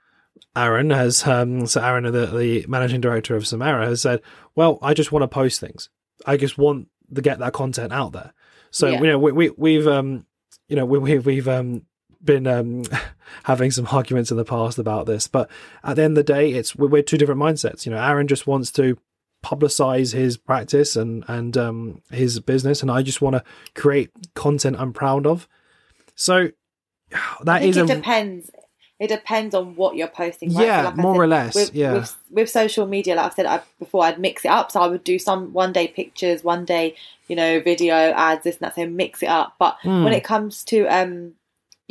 Aaron 0.56 0.90
has, 0.90 1.26
um, 1.26 1.66
so 1.66 1.82
Aaron, 1.82 2.04
the, 2.12 2.26
the 2.26 2.66
managing 2.68 3.00
director 3.00 3.36
of 3.38 3.48
Samara, 3.48 3.86
has 3.86 4.02
said, 4.02 4.22
"Well, 4.56 4.78
I 4.82 4.94
just 4.94 5.12
want 5.14 5.24
to 5.24 5.28
post 5.30 5.62
things. 5.62 5.90
I 6.26 6.36
just 6.36 6.58
want 6.58 6.88
to 7.14 7.22
get 7.22 7.40
that 7.40 7.54
content 7.54 7.94
out 7.94 8.12
there." 8.12 8.34
So 8.72 8.88
Yeah. 8.88 9.00
you 9.00 9.08
know, 9.08 9.20
we, 9.20 9.32
we 9.32 9.50
we've 9.52 9.88
um, 9.88 10.26
you 10.68 10.76
know, 10.76 10.86
we, 10.86 11.00
we 11.00 11.20
we've 11.20 11.48
um 11.48 11.86
been 12.24 12.46
um 12.48 12.84
having 13.44 13.72
some 13.72 13.88
arguments 13.92 14.32
in 14.32 14.38
the 14.38 14.46
past 14.46 14.78
about 14.80 15.06
this, 15.06 15.28
but 15.28 15.50
at 15.84 15.96
the 15.96 16.04
end 16.04 16.18
of 16.18 16.26
the 16.26 16.34
day, 16.34 16.52
it's 16.52 16.76
we're, 16.76 16.88
we're 16.88 17.02
two 17.04 17.18
different 17.18 17.42
mindsets. 17.42 17.86
You 17.86 17.92
know, 17.92 18.02
Aaron 18.02 18.28
just 18.28 18.48
wants 18.48 18.72
to 18.74 18.98
publicize 19.44 20.14
his 20.14 20.38
practice 20.38 20.96
and 20.96 21.24
and 21.28 21.58
um 21.58 22.02
his 22.12 22.40
business, 22.40 22.82
and 22.82 22.92
I 22.92 23.02
just 23.02 23.22
want 23.22 23.36
to 23.36 23.44
create 23.76 24.12
content 24.36 24.78
I'm 24.80 24.94
proud 24.94 25.26
of. 25.26 25.48
So 26.16 26.50
that 27.44 27.64
is 27.64 27.78
it 27.78 27.90
a 27.90 27.96
depends. 27.96 28.52
It 29.00 29.08
depends 29.08 29.56
on 29.56 29.76
what 29.76 29.96
you're 29.96 30.08
posting. 30.08 30.54
Right? 30.54 30.68
Yeah, 30.68 30.84
like 30.84 30.96
more 30.96 31.16
said, 31.16 31.22
or 31.22 31.28
less, 31.28 31.56
With, 31.56 31.74
yeah. 31.74 31.94
With, 31.94 32.16
with 32.30 32.50
social 32.52 32.86
media, 32.86 33.16
like 33.16 33.26
I've 33.26 33.34
said 33.34 33.48
I, 33.48 33.62
before, 33.80 34.04
I'd 34.04 34.20
mix 34.20 34.46
it 34.46 34.52
up. 34.52 34.72
So 34.72 34.80
I 34.80 34.86
would 34.86 35.04
do 35.04 35.18
some 35.18 35.54
one 35.54 35.74
day 35.74 35.88
pictures, 35.88 36.44
one 36.44 36.66
day, 36.66 36.96
you 37.28 37.36
know, 37.36 37.60
video 37.62 37.96
ads, 37.96 38.44
this 38.44 38.58
and 38.58 38.68
that. 38.68 38.76
So 38.76 38.86
mix 38.86 39.24
it 39.24 39.30
up. 39.30 39.56
But 39.58 39.78
Hmm. 39.82 40.04
when 40.04 40.14
it 40.14 40.24
comes 40.24 40.64
to, 40.66 40.86
um, 40.86 41.34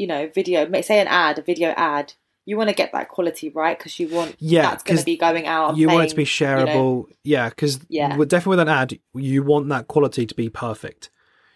you 0.01 0.07
know, 0.07 0.29
video, 0.35 0.59
say 0.81 0.99
an 1.01 1.07
ad, 1.09 1.39
a 1.39 1.43
video 1.43 1.69
ad, 1.77 2.15
you 2.47 2.57
want 2.57 2.69
to 2.71 2.75
get 2.75 2.91
that 2.93 3.09
quality 3.09 3.51
right 3.51 3.77
because 3.79 4.01
you 4.01 4.09
want 4.09 4.35
Yeah, 4.39 4.63
that's 4.71 4.83
going 4.83 4.99
to 4.99 5.05
be 5.05 5.17
going 5.17 5.47
out. 5.47 5.77
you 5.77 5.89
want 5.89 6.05
it 6.05 6.09
to 6.11 6.17
be 6.17 6.25
playing, 6.25 6.59
you 6.59 6.65
know, 6.65 6.73
shareable 6.73 7.05
yeah 7.23 7.49
because 7.51 7.79
Yeah. 7.89 8.17
with, 8.17 8.29
definitely 8.31 8.57
with 8.57 8.61
an 8.61 8.69
ad 8.69 8.99
you 9.15 9.43
want 9.43 9.69
that 9.69 9.87
quality 9.89 10.25
to 10.27 10.35
be 10.35 10.49
perfect 10.49 11.11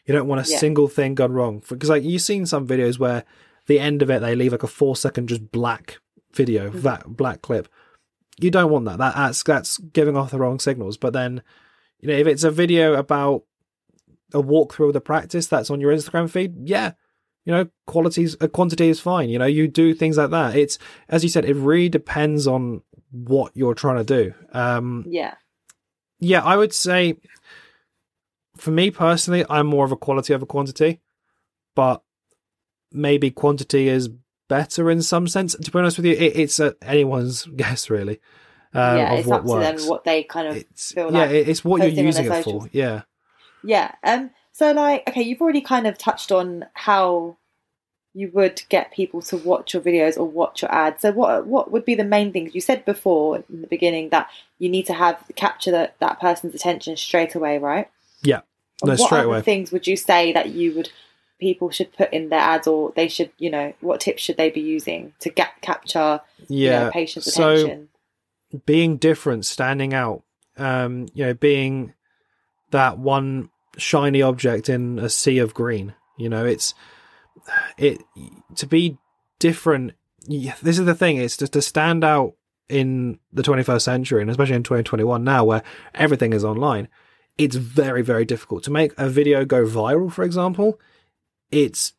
you 0.06 0.12
don't 0.14 0.28
want 0.28 0.46
a 0.46 0.50
Yeah. 0.50 0.58
single 0.58 0.86
thing 0.88 1.14
gone 1.14 1.32
wrong 1.32 1.62
because 1.68 1.88
like 1.88 2.02
you've 2.04 2.20
seen 2.22 2.44
some 2.46 2.66
videos 2.68 2.98
where 2.98 3.24
the 3.66 3.80
end 3.80 4.02
of 4.02 4.10
it 4.10 4.20
they 4.20 4.36
leave 4.36 4.52
like 4.52 4.62
a 4.62 4.66
four 4.68 4.94
second 4.94 5.28
just 5.30 5.50
black 5.50 5.98
video 6.34 6.68
Mm-hmm. 6.68 6.80
that 6.82 7.16
black 7.16 7.40
clip 7.42 7.66
you 8.38 8.50
don't 8.50 8.70
want 8.70 8.84
that. 8.84 8.98
that 8.98 9.14
that's 9.16 9.42
that's 9.42 9.78
giving 9.78 10.16
off 10.18 10.30
the 10.32 10.38
wrong 10.38 10.58
signals 10.60 10.96
but 10.98 11.12
then 11.14 11.42
you 12.00 12.08
know 12.08 12.14
if 12.14 12.26
it's 12.26 12.44
a 12.44 12.50
video 12.50 12.94
about 12.94 13.44
a 14.34 14.42
walkthrough 14.42 14.88
of 14.88 14.92
the 14.92 15.00
practice 15.00 15.46
that's 15.46 15.70
on 15.70 15.80
your 15.80 15.92
instagram 15.94 16.28
feed 16.28 16.52
yeah 16.68 16.92
you 17.44 17.52
know 17.52 17.66
qualities 17.86 18.36
uh, 18.40 18.48
quantity 18.48 18.88
is 18.88 19.00
fine 19.00 19.28
you 19.28 19.38
know 19.38 19.44
you 19.46 19.68
do 19.68 19.92
things 19.94 20.16
like 20.16 20.30
that 20.30 20.56
it's 20.56 20.78
as 21.08 21.22
you 21.22 21.28
said 21.28 21.44
it 21.44 21.54
really 21.54 21.88
depends 21.88 22.46
on 22.46 22.80
what 23.10 23.52
you're 23.54 23.74
trying 23.74 23.96
to 23.96 24.04
do 24.04 24.34
um 24.52 25.04
Yeah, 25.06 25.34
yeah 26.20 26.42
i 26.42 26.56
would 26.56 26.72
say 26.72 27.18
for 28.56 28.70
me 28.70 28.90
personally, 28.90 29.44
I'm 29.50 29.66
more 29.66 29.84
of 29.84 29.90
a 29.92 29.96
quality 29.96 30.32
over 30.32 30.46
quantity, 30.46 31.00
but 31.74 32.02
maybe 32.92 33.30
quantity 33.32 33.88
is 33.88 34.08
better 34.48 34.90
in 34.92 35.02
some 35.02 35.26
sense. 35.26 35.56
To 35.56 35.70
be 35.70 35.78
honest 35.78 35.96
with 35.98 36.06
you, 36.06 36.12
it, 36.12 36.36
it's 36.36 36.60
uh, 36.60 36.70
anyone's 36.80 37.46
guess 37.56 37.90
really. 37.90 38.20
Um, 38.72 38.96
yeah, 38.98 39.12
of 39.12 39.18
it's 39.18 39.28
what 39.28 39.36
up 39.40 39.42
to 39.44 39.48
works. 39.52 39.82
them 39.82 39.88
what 39.90 40.04
they 40.04 40.22
kind 40.22 40.48
of 40.48 40.56
it's 40.56 40.92
feel 40.92 41.12
yeah, 41.12 41.18
like 41.22 41.30
it- 41.30 41.48
it's 41.48 41.64
what 41.64 41.82
you're 41.82 42.04
using 42.04 42.26
it 42.26 42.44
for. 42.44 42.68
Yeah. 42.72 43.02
Yeah. 43.64 43.92
Um. 44.04 44.30
So, 44.54 44.70
like, 44.70 45.02
okay, 45.08 45.22
you've 45.22 45.40
already 45.42 45.60
kind 45.60 45.84
of 45.84 45.98
touched 45.98 46.30
on 46.30 46.66
how 46.74 47.36
you 48.14 48.30
would 48.32 48.62
get 48.68 48.92
people 48.92 49.20
to 49.22 49.36
watch 49.36 49.74
your 49.74 49.82
videos 49.82 50.16
or 50.16 50.26
watch 50.26 50.62
your 50.62 50.72
ads. 50.72 51.02
So, 51.02 51.10
what 51.10 51.48
what 51.48 51.72
would 51.72 51.84
be 51.84 51.96
the 51.96 52.04
main 52.04 52.32
things 52.32 52.54
you 52.54 52.60
said 52.60 52.84
before 52.84 53.42
in 53.50 53.62
the 53.62 53.66
beginning 53.66 54.10
that 54.10 54.30
you 54.60 54.68
need 54.68 54.86
to 54.86 54.92
have 54.94 55.24
capture 55.34 55.72
that 55.72 55.96
that 55.98 56.20
person's 56.20 56.54
attention 56.54 56.96
straight 56.96 57.34
away, 57.34 57.58
right? 57.58 57.90
Yeah. 58.22 58.42
No, 58.84 58.94
what 58.94 59.08
straight 59.08 59.24
away. 59.24 59.40
things 59.42 59.72
would 59.72 59.88
you 59.88 59.96
say 59.96 60.32
that 60.32 60.50
you 60.50 60.72
would 60.76 60.90
people 61.40 61.70
should 61.70 61.92
put 61.92 62.12
in 62.12 62.28
their 62.28 62.38
ads, 62.38 62.68
or 62.68 62.92
they 62.94 63.08
should, 63.08 63.32
you 63.38 63.50
know, 63.50 63.74
what 63.80 64.00
tips 64.00 64.22
should 64.22 64.36
they 64.36 64.50
be 64.50 64.60
using 64.60 65.14
to 65.18 65.30
get 65.30 65.60
capture, 65.62 66.20
you 66.38 66.70
Yeah. 66.70 66.84
know, 66.84 66.90
patients' 66.92 67.32
so 67.32 67.50
attention? 67.50 67.88
being 68.66 68.98
different, 68.98 69.46
standing 69.46 69.92
out, 69.92 70.22
um, 70.56 71.08
you 71.12 71.24
know, 71.26 71.34
being 71.34 71.92
that 72.70 72.98
one 72.98 73.50
shiny 73.76 74.22
object 74.22 74.68
in 74.68 74.98
a 74.98 75.08
sea 75.08 75.38
of 75.38 75.54
green. 75.54 75.94
You 76.16 76.28
know, 76.28 76.44
it's 76.44 76.74
it 77.76 78.02
to 78.56 78.66
be 78.66 78.98
different. 79.38 79.92
This 80.26 80.78
is 80.78 80.84
the 80.84 80.94
thing. 80.94 81.18
It's 81.18 81.36
just 81.36 81.52
to 81.52 81.62
stand 81.62 82.04
out 82.04 82.34
in 82.68 83.18
the 83.32 83.42
21st 83.42 83.82
century, 83.82 84.22
and 84.22 84.30
especially 84.30 84.56
in 84.56 84.62
2021 84.62 85.22
now, 85.22 85.44
where 85.44 85.62
everything 85.94 86.32
is 86.32 86.44
online. 86.44 86.88
It's 87.36 87.56
very, 87.56 88.02
very 88.02 88.24
difficult 88.24 88.62
to 88.64 88.70
make 88.70 88.92
a 88.96 89.08
video 89.08 89.44
go 89.44 89.64
viral. 89.64 90.10
For 90.10 90.22
example, 90.22 90.80
it's 91.50 91.94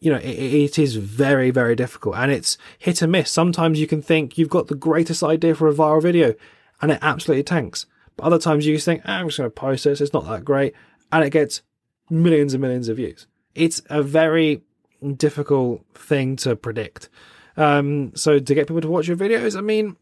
you 0.00 0.10
know, 0.10 0.18
it, 0.18 0.24
it 0.24 0.78
is 0.78 0.96
very, 0.96 1.50
very 1.50 1.76
difficult 1.76 2.16
and 2.16 2.32
it's 2.32 2.56
hit 2.78 3.02
and 3.02 3.12
miss. 3.12 3.30
Sometimes 3.30 3.78
you 3.78 3.86
can 3.86 4.02
think 4.02 4.38
you've 4.38 4.48
got 4.48 4.68
the 4.68 4.74
greatest 4.74 5.22
idea 5.22 5.54
for 5.54 5.68
a 5.68 5.74
viral 5.74 6.02
video 6.02 6.34
and 6.80 6.90
it 6.90 6.98
absolutely 7.02 7.42
tanks. 7.42 7.86
But 8.16 8.24
other 8.24 8.38
times 8.38 8.66
you 8.66 8.74
just 8.74 8.86
think, 8.86 9.02
"Ah, 9.04 9.18
I'm 9.18 9.28
just 9.28 9.38
going 9.38 9.50
to 9.50 9.54
post 9.54 9.84
this, 9.84 10.00
it's 10.00 10.12
not 10.12 10.26
that 10.26 10.44
great. 10.44 10.74
And 11.12 11.24
it 11.24 11.30
gets 11.30 11.62
millions 12.08 12.54
and 12.54 12.60
millions 12.60 12.88
of 12.88 12.96
views. 12.96 13.26
It's 13.54 13.82
a 13.90 14.02
very 14.02 14.62
difficult 15.16 15.84
thing 15.94 16.36
to 16.36 16.56
predict. 16.56 17.08
Um, 17.56 18.12
so 18.14 18.38
to 18.38 18.54
get 18.54 18.68
people 18.68 18.80
to 18.80 18.88
watch 18.88 19.08
your 19.08 19.16
videos, 19.16 19.56
I 19.56 19.60
mean, 19.60 19.96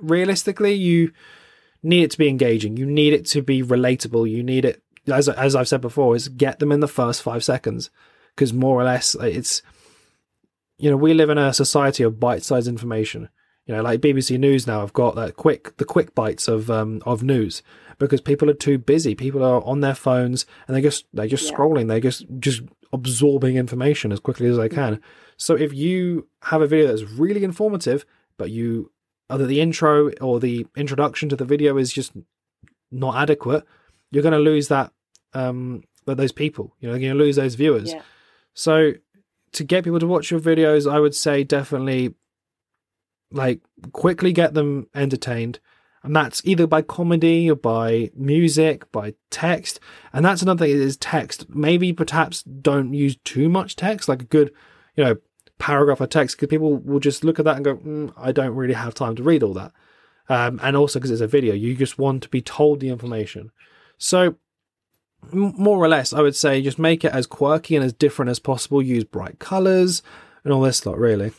realistically, 0.00 0.74
you 0.74 1.12
need 1.82 2.04
it 2.04 2.10
to 2.12 2.18
be 2.18 2.28
engaging. 2.28 2.76
You 2.76 2.86
need 2.86 3.12
it 3.12 3.26
to 3.26 3.42
be 3.42 3.62
relatable. 3.62 4.28
You 4.28 4.42
need 4.42 4.64
it, 4.64 4.82
as, 5.06 5.28
as 5.28 5.54
I've 5.54 5.68
said 5.68 5.80
before, 5.80 6.16
is 6.16 6.28
get 6.28 6.58
them 6.58 6.72
in 6.72 6.80
the 6.80 6.88
first 6.88 7.22
five 7.22 7.44
seconds 7.44 7.90
because 8.36 8.52
more 8.52 8.78
or 8.78 8.84
less 8.84 9.14
it's 9.14 9.62
you 10.78 10.90
know 10.90 10.96
we 10.96 11.14
live 11.14 11.30
in 11.30 11.38
a 11.38 11.54
society 11.54 12.02
of 12.02 12.20
bite-sized 12.20 12.68
information 12.68 13.30
you 13.66 13.74
know 13.74 13.82
like 13.82 14.00
bbc 14.00 14.38
news 14.38 14.66
now 14.66 14.82
I've 14.82 14.92
got 14.92 15.14
that 15.16 15.36
quick 15.36 15.76
the 15.76 15.84
quick 15.84 16.14
bites 16.14 16.46
of 16.48 16.70
um 16.70 17.02
of 17.04 17.22
news 17.22 17.62
because 17.98 18.20
people 18.20 18.50
are 18.50 18.54
too 18.54 18.76
busy. 18.76 19.14
People 19.14 19.42
are 19.42 19.64
on 19.64 19.80
their 19.80 19.94
phones 19.94 20.44
and 20.68 20.76
they 20.76 20.82
just 20.82 21.06
they're 21.14 21.26
just 21.26 21.50
Yeah. 21.50 21.56
scrolling. 21.56 21.88
They're 21.88 21.98
just 22.00 22.26
just 22.38 22.62
absorbing 22.92 23.56
information 23.56 24.12
as 24.12 24.20
quickly 24.20 24.48
as 24.48 24.56
they 24.58 24.68
can. 24.68 25.00
So 25.38 25.54
if 25.54 25.72
you 25.74 26.28
have 26.42 26.60
a 26.62 26.66
video 26.66 26.86
that's 26.88 27.02
really 27.10 27.42
informative 27.44 28.04
but 28.38 28.50
you 28.50 28.92
either 29.30 29.46
the 29.46 29.60
intro 29.60 30.10
or 30.20 30.38
the 30.40 30.66
introduction 30.76 31.28
to 31.30 31.36
the 31.36 31.44
video 31.44 31.76
is 31.78 31.92
just 31.92 32.12
not 32.90 33.16
adequate 33.16 33.64
you're 34.12 34.22
going 34.22 34.32
to 34.32 34.38
lose 34.38 34.68
that 34.68 34.92
um 35.34 35.82
those 36.04 36.32
people. 36.32 36.74
You 36.80 36.88
know 36.88 36.94
you're 36.94 37.08
going 37.08 37.18
to 37.18 37.24
lose 37.24 37.36
those 37.36 37.54
viewers. 37.56 37.92
Yeah. 37.92 38.02
so 38.54 38.92
to 39.52 39.64
get 39.64 39.84
people 39.84 39.98
to 40.00 40.06
watch 40.06 40.30
your 40.30 40.38
videos, 40.40 40.90
I 40.90 41.00
would 41.00 41.14
say 41.14 41.42
definitely 41.42 42.14
like 43.36 43.60
quickly 43.92 44.32
get 44.32 44.54
them 44.54 44.88
entertained. 44.94 45.60
And 46.02 46.14
that's 46.14 46.40
either 46.44 46.66
by 46.68 46.82
comedy 46.82 47.50
or 47.50 47.56
by 47.56 48.10
music, 48.14 48.90
by 48.92 49.14
text. 49.30 49.80
And 50.12 50.24
that's 50.24 50.40
another 50.40 50.64
thing 50.64 50.76
is 50.76 50.96
text. 50.96 51.46
Maybe 51.48 51.92
perhaps 51.92 52.42
don't 52.42 52.94
use 52.94 53.16
too 53.24 53.48
much 53.48 53.74
text, 53.74 54.08
like 54.08 54.22
a 54.22 54.26
good, 54.26 54.52
you 54.94 55.02
know, 55.02 55.16
paragraph 55.58 56.00
of 56.00 56.10
text, 56.10 56.36
because 56.36 56.48
people 56.48 56.76
will 56.76 57.00
just 57.00 57.24
look 57.24 57.38
at 57.38 57.44
that 57.44 57.56
and 57.56 57.64
go, 57.64 57.76
mm, 57.76 58.12
I 58.16 58.30
don't 58.30 58.54
really 58.54 58.74
have 58.74 58.94
time 58.94 59.16
to 59.16 59.22
read 59.22 59.42
all 59.42 59.54
that. 59.54 59.72
Um, 60.28 60.60
and 60.62 60.76
also 60.76 60.98
because 60.98 61.10
it's 61.10 61.20
a 61.20 61.26
video, 61.26 61.54
you 61.54 61.74
just 61.74 61.98
want 61.98 62.22
to 62.22 62.28
be 62.28 62.42
told 62.42 62.80
the 62.80 62.88
information. 62.88 63.50
So 63.98 64.36
more 65.32 65.78
or 65.78 65.88
less, 65.88 66.12
I 66.12 66.20
would 66.20 66.36
say 66.36 66.62
just 66.62 66.78
make 66.78 67.04
it 67.04 67.12
as 67.12 67.26
quirky 67.26 67.74
and 67.74 67.84
as 67.84 67.92
different 67.92 68.30
as 68.30 68.38
possible. 68.38 68.80
Use 68.80 69.04
bright 69.04 69.38
colors 69.38 70.02
and 70.44 70.52
all 70.52 70.62
this 70.62 70.86
lot, 70.86 70.98
really. 70.98 71.32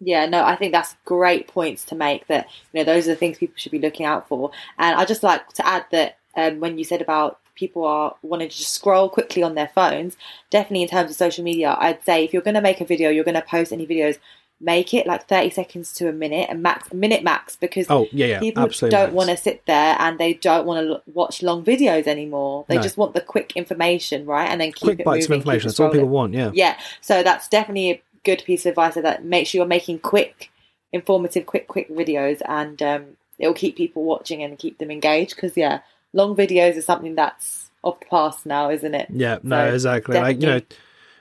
Yeah, 0.00 0.26
no, 0.26 0.42
I 0.44 0.56
think 0.56 0.72
that's 0.72 0.96
great 1.04 1.46
points 1.48 1.84
to 1.86 1.94
make. 1.94 2.26
That 2.28 2.48
you 2.72 2.80
know, 2.80 2.84
those 2.84 3.06
are 3.06 3.10
the 3.10 3.16
things 3.16 3.38
people 3.38 3.54
should 3.56 3.72
be 3.72 3.78
looking 3.78 4.06
out 4.06 4.26
for. 4.28 4.50
And 4.78 4.98
I 4.98 5.04
just 5.04 5.22
like 5.22 5.46
to 5.54 5.66
add 5.66 5.84
that 5.92 6.16
um, 6.36 6.60
when 6.60 6.78
you 6.78 6.84
said 6.84 7.02
about 7.02 7.38
people 7.54 7.84
are 7.84 8.14
wanting 8.22 8.48
to 8.48 8.56
just 8.56 8.72
scroll 8.72 9.10
quickly 9.10 9.42
on 9.42 9.54
their 9.54 9.68
phones, 9.68 10.16
definitely 10.48 10.82
in 10.82 10.88
terms 10.88 11.10
of 11.10 11.16
social 11.16 11.44
media, 11.44 11.76
I'd 11.78 12.02
say 12.04 12.24
if 12.24 12.32
you're 12.32 12.40
going 12.42 12.54
to 12.54 12.62
make 12.62 12.80
a 12.80 12.86
video, 12.86 13.10
you're 13.10 13.24
going 13.24 13.34
to 13.34 13.42
post 13.42 13.72
any 13.72 13.86
videos, 13.86 14.18
make 14.58 14.94
it 14.94 15.06
like 15.06 15.28
thirty 15.28 15.50
seconds 15.50 15.92
to 15.94 16.08
a 16.08 16.12
minute, 16.12 16.48
and 16.48 16.62
max 16.62 16.90
minute 16.94 17.22
max, 17.22 17.56
because 17.56 17.86
Oh 17.90 18.06
yeah, 18.12 18.26
yeah, 18.26 18.40
people 18.40 18.62
absolutely. 18.62 18.96
don't 18.98 19.12
want 19.12 19.28
to 19.30 19.36
sit 19.36 19.66
there 19.66 19.96
and 19.98 20.18
they 20.18 20.32
don't 20.34 20.66
want 20.66 20.86
to 20.86 21.02
watch 21.12 21.42
long 21.42 21.62
videos 21.62 22.06
anymore. 22.06 22.64
They 22.68 22.76
No. 22.76 22.82
just 22.82 22.96
want 22.96 23.12
the 23.12 23.20
quick 23.20 23.52
information, 23.54 24.24
right? 24.24 24.48
And 24.48 24.60
then 24.60 24.72
keep 24.72 24.80
quick 24.86 25.00
it 25.00 25.04
bites 25.04 25.26
of 25.26 25.30
moving, 25.30 25.40
keep 25.42 25.46
information. 25.48 25.68
That's 25.68 25.80
all 25.80 25.90
people 25.90 26.08
want. 26.08 26.32
Yeah, 26.32 26.50
Yeah, 26.54 26.78
so 27.02 27.22
that's 27.22 27.48
definitely 27.48 27.90
a 27.90 28.02
good 28.24 28.42
piece 28.44 28.66
of 28.66 28.70
advice. 28.70 28.94
That 28.94 29.24
make 29.24 29.46
sure 29.46 29.60
you're 29.60 29.66
making 29.66 30.00
quick, 30.00 30.50
informative, 30.92 31.46
quick, 31.46 31.68
quick 31.68 31.88
videos, 31.90 32.40
and 32.46 32.80
um, 32.82 33.16
it'll 33.38 33.54
keep 33.54 33.76
people 33.76 34.04
watching 34.04 34.42
and 34.42 34.58
keep 34.58 34.78
them 34.78 34.90
engaged. 34.90 35.36
Because 35.36 35.56
yeah, 35.56 35.80
long 36.12 36.36
videos 36.36 36.76
is 36.76 36.84
something 36.86 37.14
that's 37.14 37.70
of 37.82 37.98
the 38.00 38.06
past 38.06 38.46
now, 38.46 38.70
isn't 38.70 38.94
it? 38.94 39.08
yeah, 39.10 39.38
no, 39.42 39.68
So, 39.68 39.74
exactly. 39.74 40.18
Like 40.18 40.40
you 40.40 40.46
know, 40.46 40.60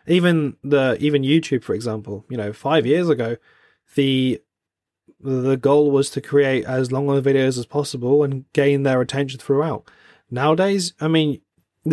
even 0.08 0.58
the 0.64 0.98
even 1.00 1.22
YouTube, 1.24 1.64
for 1.64 1.74
example, 1.74 2.26
you 2.30 2.38
know, 2.38 2.54
five 2.54 2.86
years 2.86 3.10
ago, 3.10 3.38
the 3.96 4.42
the 5.22 5.58
goal 5.58 5.92
was 5.92 6.10
to 6.12 6.22
create 6.22 6.66
as 6.66 6.92
long 6.92 7.10
of 7.10 7.24
videos 7.24 7.58
as 7.58 7.66
possible 7.66 8.24
and 8.24 8.46
gain 8.54 8.84
their 8.84 9.02
attention 9.02 9.40
throughout. 9.40 9.90
Nowadays, 10.32 10.94
I 11.02 11.08
mean, 11.08 11.42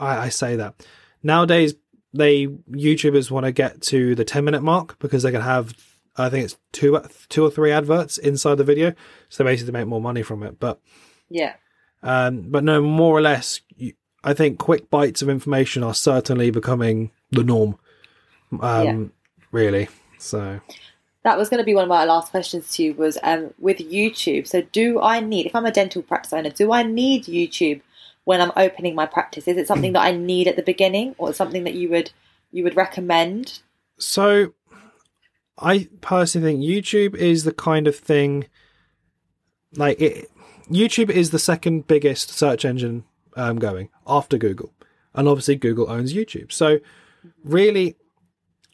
I, 0.00 0.18
I 0.18 0.28
say 0.28 0.56
that 0.56 0.84
nowadays 1.22 1.74
they 2.14 2.46
YouTubers 2.46 3.30
want 3.30 3.44
to 3.44 3.52
get 3.52 3.82
to 3.82 4.14
the 4.14 4.24
ten 4.24 4.44
minute 4.44 4.62
mark 4.62 4.98
because 5.00 5.24
they 5.24 5.32
can 5.32 5.42
have 5.42 5.74
I 6.16 6.30
think 6.30 6.44
it's 6.44 6.56
two 6.72 7.00
two 7.28 7.44
or 7.44 7.50
three 7.50 7.72
adverts 7.72 8.18
inside 8.18 8.56
the 8.56 8.64
video, 8.64 8.94
so 9.28 9.42
they 9.42 9.50
basically 9.50 9.72
make 9.72 9.86
more 9.86 10.00
money 10.00 10.22
from 10.22 10.42
it. 10.42 10.58
But 10.60 10.80
Yeah, 11.28 11.54
um, 12.02 12.42
but 12.48 12.62
no, 12.64 12.80
more 12.80 13.16
or 13.16 13.20
less, 13.20 13.60
you- 13.76 13.94
I 14.22 14.32
think 14.32 14.58
quick 14.58 14.88
bites 14.90 15.22
of 15.22 15.28
information 15.28 15.82
are 15.82 15.92
certainly 15.94 16.50
becoming 16.50 17.10
the 17.30 17.44
norm. 17.44 17.78
Um, 18.60 18.84
Yeah. 18.86 19.04
Really. 19.50 19.88
So, 20.18 20.60
that 21.24 21.36
was 21.36 21.48
going 21.48 21.58
to 21.58 21.64
be 21.64 21.74
one 21.74 21.84
of 21.84 21.88
my 21.88 22.04
last 22.04 22.30
questions 22.30 22.70
to 22.76 22.82
you. 22.84 22.94
Was 22.94 23.18
um, 23.22 23.52
with 23.58 23.78
YouTube. 23.78 24.46
So, 24.46 24.62
do 24.62 25.00
I 25.00 25.20
need 25.20 25.46
if 25.46 25.54
I'm 25.54 25.66
a 25.66 25.70
dental 25.72 26.02
practice 26.02 26.32
owner? 26.32 26.50
Do 26.50 26.72
I 26.72 26.82
need 26.82 27.24
YouTube 27.24 27.82
when 28.24 28.40
I'm 28.40 28.52
opening 28.56 28.94
my 28.94 29.06
practice? 29.06 29.46
Is 29.46 29.56
it 29.56 29.66
something 29.66 29.92
that 29.92 30.02
I 30.02 30.12
need 30.12 30.48
at 30.48 30.56
the 30.56 30.62
beginning, 30.62 31.14
or 31.18 31.32
something 31.32 31.64
that 31.64 31.74
you 31.74 31.88
would 31.90 32.10
you 32.50 32.64
would 32.64 32.76
recommend? 32.76 33.60
so 33.98 34.54
I 35.58 35.88
personally 36.00 36.52
think 36.52 36.64
YouTube 36.64 37.16
is 37.16 37.44
the 37.44 37.52
kind 37.52 37.86
of 37.86 37.96
thing 37.96 38.46
like 39.76 40.00
it. 40.00 40.30
YouTube 40.68 41.10
is 41.10 41.30
the 41.30 41.38
second 41.38 41.86
biggest 41.86 42.30
search 42.30 42.64
engine 42.64 43.04
um, 43.36 43.58
going 43.58 43.90
after 44.06 44.38
Google, 44.38 44.72
and 45.14 45.28
obviously 45.28 45.56
Google 45.56 45.90
owns 45.90 46.14
YouTube. 46.14 46.52
So, 46.52 46.80
really, 47.44 47.96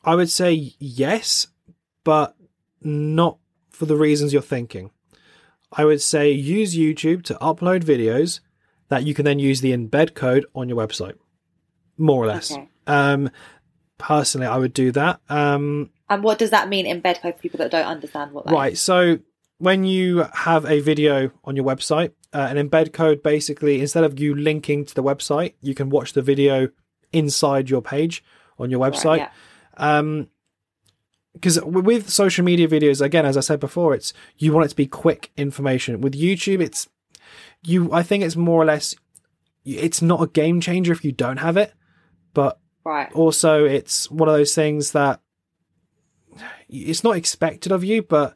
I 0.05 0.15
would 0.15 0.31
say 0.31 0.75
yes, 0.79 1.49
but 2.05 2.37
not 2.81 3.39
for 3.71 3.87
the 3.87 3.97
reasons 3.97 4.33
you're 4.33 4.43
thinking. 4.43 4.91
I 5.73 5.85
would 5.85 6.01
say 6.01 6.31
use 6.31 6.77
YouTube 6.77 7.23
to 7.25 7.35
upload 7.35 7.85
videos 7.85 8.41
that 8.91 9.05
you 9.05 9.15
can 9.15 9.25
then 9.25 9.39
use 9.39 9.61
the 9.63 9.73
embed 9.73 10.15
code 10.15 10.45
on 10.55 10.69
your 10.69 10.77
website, 10.77 11.15
more 11.97 12.23
or 12.23 12.27
less. 12.27 12.53
Okay. 12.53 12.69
Um, 12.87 13.31
personally, 13.99 14.47
I 14.47 14.59
would 14.59 14.75
do 14.75 14.93
that. 14.93 15.21
Um, 15.29 15.91
And 16.09 16.23
what 16.23 16.39
does 16.39 16.51
that 16.51 16.69
mean? 16.69 16.87
Embed 16.87 17.23
code 17.23 17.37
for 17.37 17.41
people 17.41 17.59
that 17.59 17.71
don't 17.71 17.87
understand 17.87 18.33
what 18.33 18.45
that 18.47 18.53
Right. 18.53 18.77
So 18.77 19.19
when 19.59 19.85
you 19.85 20.27
have 20.35 20.65
a 20.65 20.81
video 20.81 21.31
on 21.45 21.57
your 21.57 21.65
website, 21.65 22.13
uh, 22.33 22.49
an 22.51 22.57
embed 22.69 22.93
code 22.93 23.23
basically, 23.23 23.81
instead 23.81 24.05
of 24.05 24.19
you 24.21 24.35
linking 24.35 24.85
to 24.85 24.95
the 24.95 25.03
website, 25.03 25.55
you 25.61 25.75
can 25.75 25.89
watch 25.89 26.13
the 26.13 26.23
video 26.23 26.69
inside 27.13 27.71
your 27.71 27.83
page 27.83 28.25
on 28.59 28.71
your 28.71 28.81
Right, 28.81 28.93
website. 28.93 29.19
yeah. 29.19 29.31
Um, 29.77 30.29
because 31.35 31.61
with 31.63 32.11
social 32.11 32.45
media 32.45 32.67
videos, 32.67 33.01
again, 33.01 33.25
as 33.25 33.37
I 33.37 33.41
said 33.41 33.61
before, 33.61 33.95
it's 33.95 34.13
you 34.37 34.53
want 34.53 34.65
it 34.67 34.71
to 34.71 34.77
be 34.77 34.87
quick 34.87 35.31
information. 35.37 36.01
With 36.01 36.15
YouTube, 36.15 36.61
it's 36.61 36.89
you. 37.63 37.93
I 37.93 38.03
think 38.03 38.25
it's 38.25 38.37
more 38.37 38.63
or 38.63 38.65
less. 38.65 38.95
it's 39.65 40.01
not 40.01 40.23
a 40.23 40.27
game 40.27 40.61
changer 40.61 40.91
if 40.93 41.05
you 41.05 41.13
don't 41.13 41.37
have 41.37 41.57
it, 41.59 41.75
but 42.33 42.59
Right. 42.83 43.13
also 43.13 43.65
it's 43.67 44.11
one 44.11 44.27
of 44.29 44.35
those 44.35 44.55
things 44.55 44.93
that 44.93 45.21
it's 46.69 47.05
not 47.05 47.17
expected 47.17 47.71
of 47.73 47.85
you, 47.85 48.03
but 48.03 48.35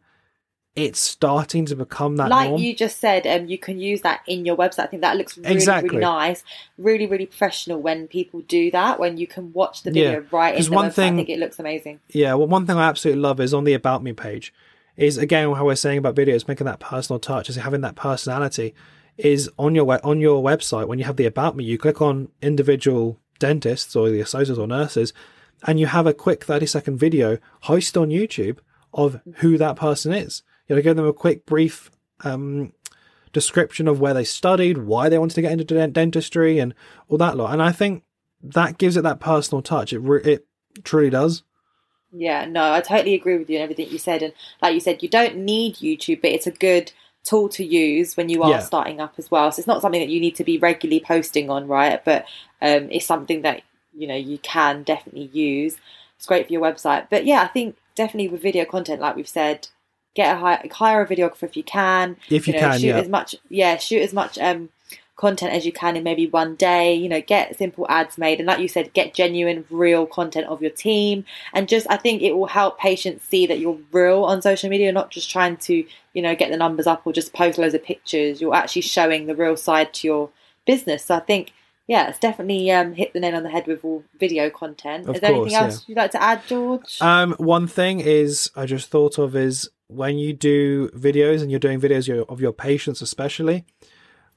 it's 0.76 0.98
starting 1.00 1.64
to 1.66 1.76
become 1.76 2.16
that 2.16 2.28
like 2.28 2.50
norm. 2.50 2.60
you 2.60 2.74
just 2.74 2.98
said, 2.98 3.26
um, 3.28 3.46
you 3.46 3.56
can 3.56 3.78
use 3.78 4.02
that 4.02 4.20
in 4.26 4.44
your 4.44 4.56
website. 4.56 4.80
I 4.80 4.86
think 4.88 5.02
that 5.02 5.16
looks 5.16 5.38
really, 5.38 5.52
Exactly. 5.52 5.88
really 5.90 6.00
nice, 6.02 6.42
really, 6.76 7.06
really 7.06 7.26
professional 7.26 7.80
when 7.80 8.08
people 8.08 8.40
do 8.42 8.70
that. 8.72 8.98
When 8.98 9.16
you 9.16 9.26
can 9.28 9.52
watch 9.52 9.82
the 9.84 9.92
Yeah. 9.92 10.10
video 10.10 10.26
right 10.32 10.56
in 10.56 10.62
the 10.64 10.70
one 10.72 10.88
website, 10.90 10.94
thing- 10.94 11.12
I 11.14 11.16
think 11.16 11.28
it 11.30 11.38
looks 11.38 11.58
amazing. 11.60 12.00
Yeah, 12.12 12.34
well, 12.34 12.48
one 12.48 12.66
thing 12.66 12.76
I 12.76 12.88
absolutely 12.88 13.22
love 13.22 13.40
is 13.40 13.54
on 13.54 13.64
the 13.64 13.72
About 13.72 14.02
Me 14.02 14.12
page, 14.12 14.52
is 14.96 15.16
again 15.16 15.52
how 15.52 15.64
we're 15.64 15.76
saying 15.76 15.98
about 15.98 16.16
videos, 16.16 16.46
making 16.48 16.66
that 16.66 16.80
personal 16.80 17.18
touch, 17.20 17.48
is 17.48 17.56
having 17.56 17.80
that 17.82 17.94
personality. 17.94 18.74
Is 19.16 19.48
on 19.58 19.76
your 19.76 20.04
on 20.04 20.20
your 20.20 20.42
website 20.42 20.88
when 20.88 20.98
you 20.98 21.04
have 21.04 21.16
the 21.16 21.26
About 21.26 21.56
Me, 21.56 21.62
you 21.62 21.78
click 21.78 22.02
on 22.02 22.28
individual 22.42 23.20
dentists 23.38 23.94
or 23.94 24.10
the 24.10 24.20
associates 24.20 24.58
or 24.58 24.66
nurses, 24.66 25.12
and 25.68 25.78
you 25.78 25.86
have 25.86 26.06
a 26.06 26.12
quick 26.12 26.44
thirty 26.44 26.66
second 26.66 26.96
video 26.96 27.38
hosted 27.64 28.02
on 28.02 28.08
YouTube 28.08 28.58
of 28.92 29.20
who 29.36 29.56
that 29.56 29.76
person 29.76 30.12
is. 30.12 30.42
You 30.68 30.74
know, 30.74 30.82
give 30.82 30.96
them 30.96 31.06
a 31.06 31.12
quick 31.12 31.46
brief 31.46 31.92
um, 32.24 32.72
description 33.32 33.86
of 33.86 34.00
where 34.00 34.14
they 34.14 34.24
studied, 34.24 34.78
why 34.78 35.08
they 35.08 35.18
wanted 35.18 35.34
to 35.34 35.42
get 35.42 35.52
into 35.52 35.64
dent- 35.64 35.92
dentistry, 35.92 36.58
and 36.58 36.74
all 37.08 37.18
that 37.18 37.36
lot. 37.36 37.52
And 37.52 37.62
I 37.62 37.70
think 37.70 38.02
that 38.42 38.78
gives 38.78 38.96
it 38.96 39.02
that 39.02 39.20
personal 39.20 39.62
touch. 39.62 39.92
It 39.92 40.00
re- 40.00 40.22
it 40.24 40.46
truly 40.82 41.10
does. 41.10 41.44
Yeah, 42.12 42.46
no, 42.46 42.72
I 42.72 42.80
totally 42.80 43.14
agree 43.14 43.38
with 43.38 43.50
you 43.50 43.56
and 43.56 43.62
everything 43.62 43.90
you 43.90 43.98
said. 43.98 44.22
And 44.22 44.32
like 44.62 44.74
you 44.74 44.80
said, 44.80 45.02
you 45.02 45.08
don't 45.08 45.36
need 45.36 45.76
YouTube, 45.76 46.22
but 46.22 46.30
it's 46.30 46.46
a 46.46 46.52
good 46.52 46.92
tool 47.24 47.48
to 47.48 47.64
use 47.64 48.16
when 48.16 48.28
you 48.28 48.42
are 48.42 48.50
Yeah. 48.50 48.60
starting 48.60 49.00
up 49.00 49.14
as 49.18 49.30
well. 49.30 49.50
So 49.50 49.60
it's 49.60 49.66
not 49.66 49.80
something 49.80 50.00
that 50.00 50.10
you 50.10 50.20
need 50.20 50.36
to 50.36 50.44
be 50.44 50.58
regularly 50.58 51.00
posting 51.00 51.50
on, 51.50 51.66
right? 51.66 52.04
But 52.04 52.26
um, 52.62 52.88
it's 52.90 53.06
something 53.06 53.42
that 53.42 53.62
you 53.96 54.06
know 54.06 54.14
you 54.16 54.38
can 54.38 54.82
definitely 54.82 55.30
use. 55.32 55.76
It's 56.16 56.26
great 56.26 56.46
for 56.46 56.52
your 56.52 56.62
website. 56.62 57.08
But 57.10 57.24
yeah, 57.24 57.42
I 57.42 57.48
think 57.48 57.76
definitely 57.94 58.28
with 58.28 58.42
video 58.42 58.64
content, 58.64 59.00
like 59.00 59.16
we've 59.16 59.28
said, 59.28 59.68
get 60.14 60.36
a 60.36 60.38
hire, 60.38 60.62
hire 60.70 61.02
a 61.02 61.06
videographer 61.06 61.44
if 61.44 61.56
you 61.56 61.62
can. 61.62 62.16
If 62.30 62.46
you 62.46 62.54
know, 62.54 62.60
can, 62.60 62.80
shoot 62.80 62.86
yeah. 62.88 62.98
as 62.98 63.08
much. 63.08 63.34
Yeah, 63.48 63.76
shoot 63.78 64.02
as 64.02 64.12
much 64.12 64.38
um, 64.38 64.68
content 65.16 65.52
as 65.52 65.64
you 65.64 65.72
can 65.72 65.96
in 65.96 66.02
maybe 66.02 66.26
one 66.26 66.54
day. 66.56 66.94
You 66.94 67.08
know, 67.08 67.20
get 67.20 67.56
simple 67.56 67.86
ads 67.88 68.18
made, 68.18 68.38
and 68.40 68.46
like 68.46 68.60
you 68.60 68.68
said, 68.68 68.92
get 68.92 69.14
genuine, 69.14 69.64
real 69.70 70.06
content 70.06 70.46
of 70.46 70.62
your 70.62 70.70
team, 70.70 71.24
and 71.52 71.68
just 71.68 71.86
I 71.90 71.96
think 71.96 72.22
it 72.22 72.32
will 72.32 72.46
help 72.46 72.78
patients 72.78 73.24
see 73.26 73.46
that 73.46 73.58
you're 73.58 73.78
real 73.92 74.24
on 74.24 74.42
social 74.42 74.70
media, 74.70 74.92
not 74.92 75.10
just 75.10 75.30
trying 75.30 75.56
to 75.58 75.84
you 76.12 76.22
know 76.22 76.34
get 76.34 76.50
the 76.50 76.56
numbers 76.56 76.86
up 76.86 77.02
or 77.06 77.12
just 77.12 77.32
post 77.32 77.58
loads 77.58 77.74
of 77.74 77.84
pictures. 77.84 78.40
You're 78.40 78.54
actually 78.54 78.82
showing 78.82 79.26
the 79.26 79.36
real 79.36 79.56
side 79.56 79.94
to 79.94 80.06
your 80.06 80.30
business. 80.66 81.04
So 81.06 81.14
I 81.16 81.20
think. 81.20 81.52
Yeah, 81.86 82.08
it's 82.08 82.18
definitely 82.18 82.70
um, 82.70 82.94
hit 82.94 83.12
the 83.12 83.20
nail 83.20 83.36
on 83.36 83.42
the 83.42 83.50
head 83.50 83.66
with 83.66 83.84
all 83.84 84.04
video 84.18 84.48
content. 84.48 85.06
Of 85.06 85.16
Is 85.16 85.20
there 85.20 85.32
course, 85.32 85.52
anything 85.52 85.66
else 85.70 85.84
you'd 85.86 85.98
like 85.98 86.12
to 86.12 86.22
add, 86.22 86.40
George? 86.46 86.96
Um, 87.02 87.34
one 87.36 87.66
thing 87.66 88.00
is 88.00 88.50
I 88.56 88.64
just 88.64 88.88
thought 88.88 89.18
of 89.18 89.36
is 89.36 89.68
when 89.88 90.16
you 90.16 90.32
do 90.32 90.88
videos 90.96 91.42
and 91.42 91.50
you're 91.50 91.60
doing 91.60 91.78
videos 91.78 92.08
your- 92.08 92.24
of 92.24 92.40
your 92.40 92.54
patients, 92.54 93.02
especially 93.02 93.66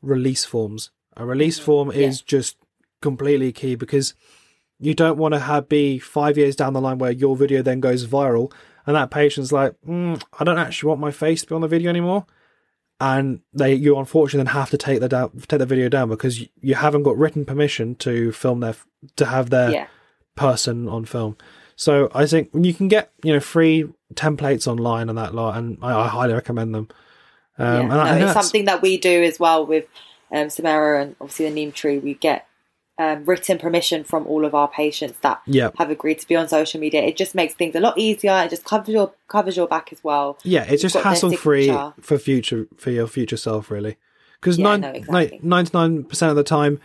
release 0.01 0.45
forms. 0.45 0.91
A 1.15 1.25
release 1.25 1.59
form 1.59 1.91
is 1.91 2.21
just 2.21 2.57
completely 3.01 3.51
key 3.51 3.75
because 3.75 4.13
you 4.79 4.93
don't 4.93 5.17
want 5.17 5.33
to 5.33 5.39
have 5.39 5.67
be 5.67 5.97
five 5.99 6.37
years 6.37 6.55
down 6.55 6.73
the 6.73 6.81
line 6.81 6.99
where 6.99 7.11
your 7.11 7.35
video 7.35 7.61
then 7.61 7.79
goes 7.79 8.05
viral 8.05 8.51
and 8.85 8.95
that 8.95 9.11
patient's 9.11 9.51
like, 9.51 9.75
mm, 9.87 10.21
I 10.39 10.43
don't 10.43 10.59
actually 10.59 10.89
want 10.89 11.01
my 11.01 11.11
face 11.11 11.41
to 11.41 11.47
be 11.47 11.55
on 11.55 11.61
the 11.61 11.67
video 11.67 11.89
anymore. 11.89 12.25
And 12.99 13.41
they, 13.53 13.75
you 13.75 13.97
unfortunately 13.97 14.45
then 14.45 14.53
have 14.53 14.71
to 14.71 14.77
take 14.77 15.01
the 15.01 15.09
down, 15.09 15.31
take 15.47 15.59
the 15.59 15.65
video 15.65 15.89
down 15.89 16.09
because 16.09 16.39
you, 16.41 16.47
you 16.61 16.75
haven't 16.75 17.03
got 17.03 17.17
written 17.17 17.45
permission 17.45 17.95
to 17.95 18.31
film 18.31 18.61
their, 18.61 18.75
to 19.17 19.25
have 19.25 19.49
their 19.49 19.71
yeah. 19.71 19.87
person 20.35 20.87
on 20.87 21.05
film. 21.05 21.37
So 21.77 22.09
I 22.13 22.25
think 22.25 22.49
you 22.53 22.73
can 22.73 22.87
get 22.87 23.11
you 23.23 23.31
know 23.31 23.39
free 23.39 23.85
templates 24.15 24.67
online 24.67 25.09
and 25.09 25.17
that 25.17 25.35
lot, 25.35 25.57
and 25.57 25.77
I, 25.81 25.93
I 25.93 26.07
highly 26.07 26.33
recommend 26.33 26.73
them. 26.73 26.89
Um, 27.59 27.65
yeah, 27.67 27.79
and 27.81 27.89
no, 27.89 28.03
it's 28.03 28.09
that's- 28.19 28.33
something 28.33 28.65
that 28.65 28.81
we 28.81 28.97
do 28.97 29.23
as 29.23 29.39
well 29.39 29.65
with 29.65 29.85
um, 30.31 30.49
Samara 30.49 31.01
and 31.01 31.15
obviously 31.21 31.45
the 31.49 31.51
Neem 31.55 31.71
Tree. 31.71 31.97
We 31.99 32.13
get 32.15 32.45
um, 32.99 33.25
written 33.25 33.57
permission 33.59 34.03
from 34.03 34.25
all 34.27 34.43
of 34.43 34.55
our 34.55 34.67
patients 34.67 35.19
that 35.21 35.41
Yeah. 35.45 35.69
have 35.77 35.89
agreed 35.91 36.19
to 36.19 36.27
be 36.27 36.35
on 36.35 36.47
social 36.47 36.79
media. 36.79 37.03
It 37.03 37.15
just 37.15 37.35
makes 37.35 37.53
things 37.53 37.75
a 37.75 37.79
lot 37.79 37.97
easier. 37.97 38.33
It 38.43 38.49
just 38.49 38.65
covers 38.65 38.89
your 38.89 39.13
covers 39.27 39.55
your 39.55 39.67
back 39.67 39.93
as 39.93 40.03
well. 40.03 40.37
Yeah, 40.43 40.63
it's 40.67 40.81
just 40.81 40.95
hassle 40.95 41.31
free 41.37 41.71
for 42.01 42.17
future 42.17 42.67
for 42.77 42.89
your 42.91 43.07
future 43.07 43.37
self, 43.37 43.69
really. 43.71 43.97
Because 44.41 44.57
Yeah, 44.57 44.63
nine 44.63 44.81
no, 44.81 44.89
exactly. 44.89 45.39
ninety 45.43 45.71
nine 45.73 46.03
percent 46.03 46.31
of 46.31 46.35
the 46.35 46.43
time, 46.43 46.79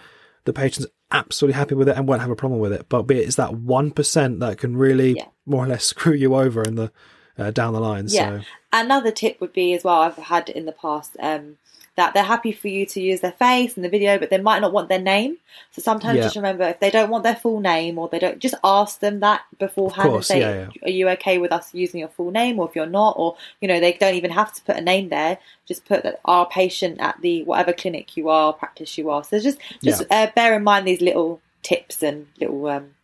the 0.44 0.52
patient's 0.52 0.90
absolutely 1.10 1.58
happy 1.58 1.74
with 1.74 1.88
it 1.88 1.96
and 1.96 2.06
won't 2.08 2.20
have 2.22 2.30
a 2.30 2.36
problem 2.36 2.60
with 2.60 2.72
it. 2.72 2.88
But 2.88 3.10
it's 3.10 3.36
that 3.36 3.54
one 3.54 3.90
percent 3.90 4.40
that 4.40 4.58
can 4.58 4.76
really 4.76 5.12
Yeah. 5.16 5.26
more 5.46 5.64
or 5.64 5.68
less 5.68 5.84
screw 5.92 6.14
you 6.14 6.34
over 6.34 6.62
in 6.62 6.76
the 6.76 6.92
uh, 7.38 7.50
down 7.50 7.72
the 7.72 7.80
line. 7.80 8.06
Yeah. 8.08 8.40
So 8.40 8.44
Another 8.72 9.10
tip 9.10 9.40
would 9.40 9.52
be 9.52 9.74
as 9.74 9.84
well. 9.84 10.00
I've 10.00 10.16
had 10.16 10.48
in 10.48 10.64
the 10.64 10.72
past 10.72 11.14
um, 11.20 11.58
that 11.94 12.14
they're 12.14 12.22
happy 12.24 12.52
for 12.52 12.68
you 12.68 12.86
to 12.86 13.00
use 13.02 13.20
their 13.20 13.32
face 13.32 13.76
in 13.76 13.82
the 13.82 13.88
video, 13.90 14.18
but 14.18 14.30
they 14.30 14.38
might 14.38 14.60
not 14.60 14.72
want 14.72 14.88
their 14.88 14.98
name. 14.98 15.36
So 15.72 15.82
sometimes 15.82 16.16
Yeah. 16.16 16.22
just 16.22 16.36
remember 16.36 16.64
if 16.64 16.80
they 16.80 16.90
don't 16.90 17.10
want 17.10 17.22
their 17.22 17.36
full 17.36 17.60
name 17.60 17.98
or 17.98 18.08
they 18.08 18.18
don't, 18.18 18.38
just 18.38 18.54
ask 18.64 19.00
them 19.00 19.20
that 19.20 19.42
beforehand 19.58 20.08
course, 20.08 20.28
say, 20.28 20.40
yeah, 20.40 20.68
"Are 20.84 20.90
you 20.90 21.06
okay 21.10 21.36
with 21.36 21.52
us 21.52 21.74
using 21.74 22.00
your 22.00 22.08
full 22.08 22.30
name?" 22.30 22.58
Or 22.58 22.66
if 22.66 22.74
you're 22.74 22.86
not, 22.86 23.16
or 23.18 23.36
you 23.60 23.68
know, 23.68 23.78
they 23.78 23.92
don't 23.92 24.14
even 24.14 24.30
have 24.30 24.54
to 24.54 24.62
put 24.62 24.76
a 24.76 24.80
name 24.80 25.10
there. 25.10 25.36
Just 25.66 25.84
put 25.84 26.02
that 26.02 26.20
our 26.24 26.46
patient 26.48 26.98
at 26.98 27.20
the 27.20 27.42
whatever 27.44 27.74
clinic 27.74 28.16
you 28.16 28.30
are, 28.30 28.54
practice 28.54 28.96
you 28.96 29.10
are. 29.10 29.22
So 29.22 29.38
just 29.38 29.58
just 29.82 30.04
uh, 30.10 30.28
bear 30.34 30.54
in 30.56 30.64
mind 30.64 30.86
these 30.86 31.02
little 31.02 31.42
tips 31.62 32.02
and 32.02 32.26
little 32.40 32.66
um, 32.68 32.94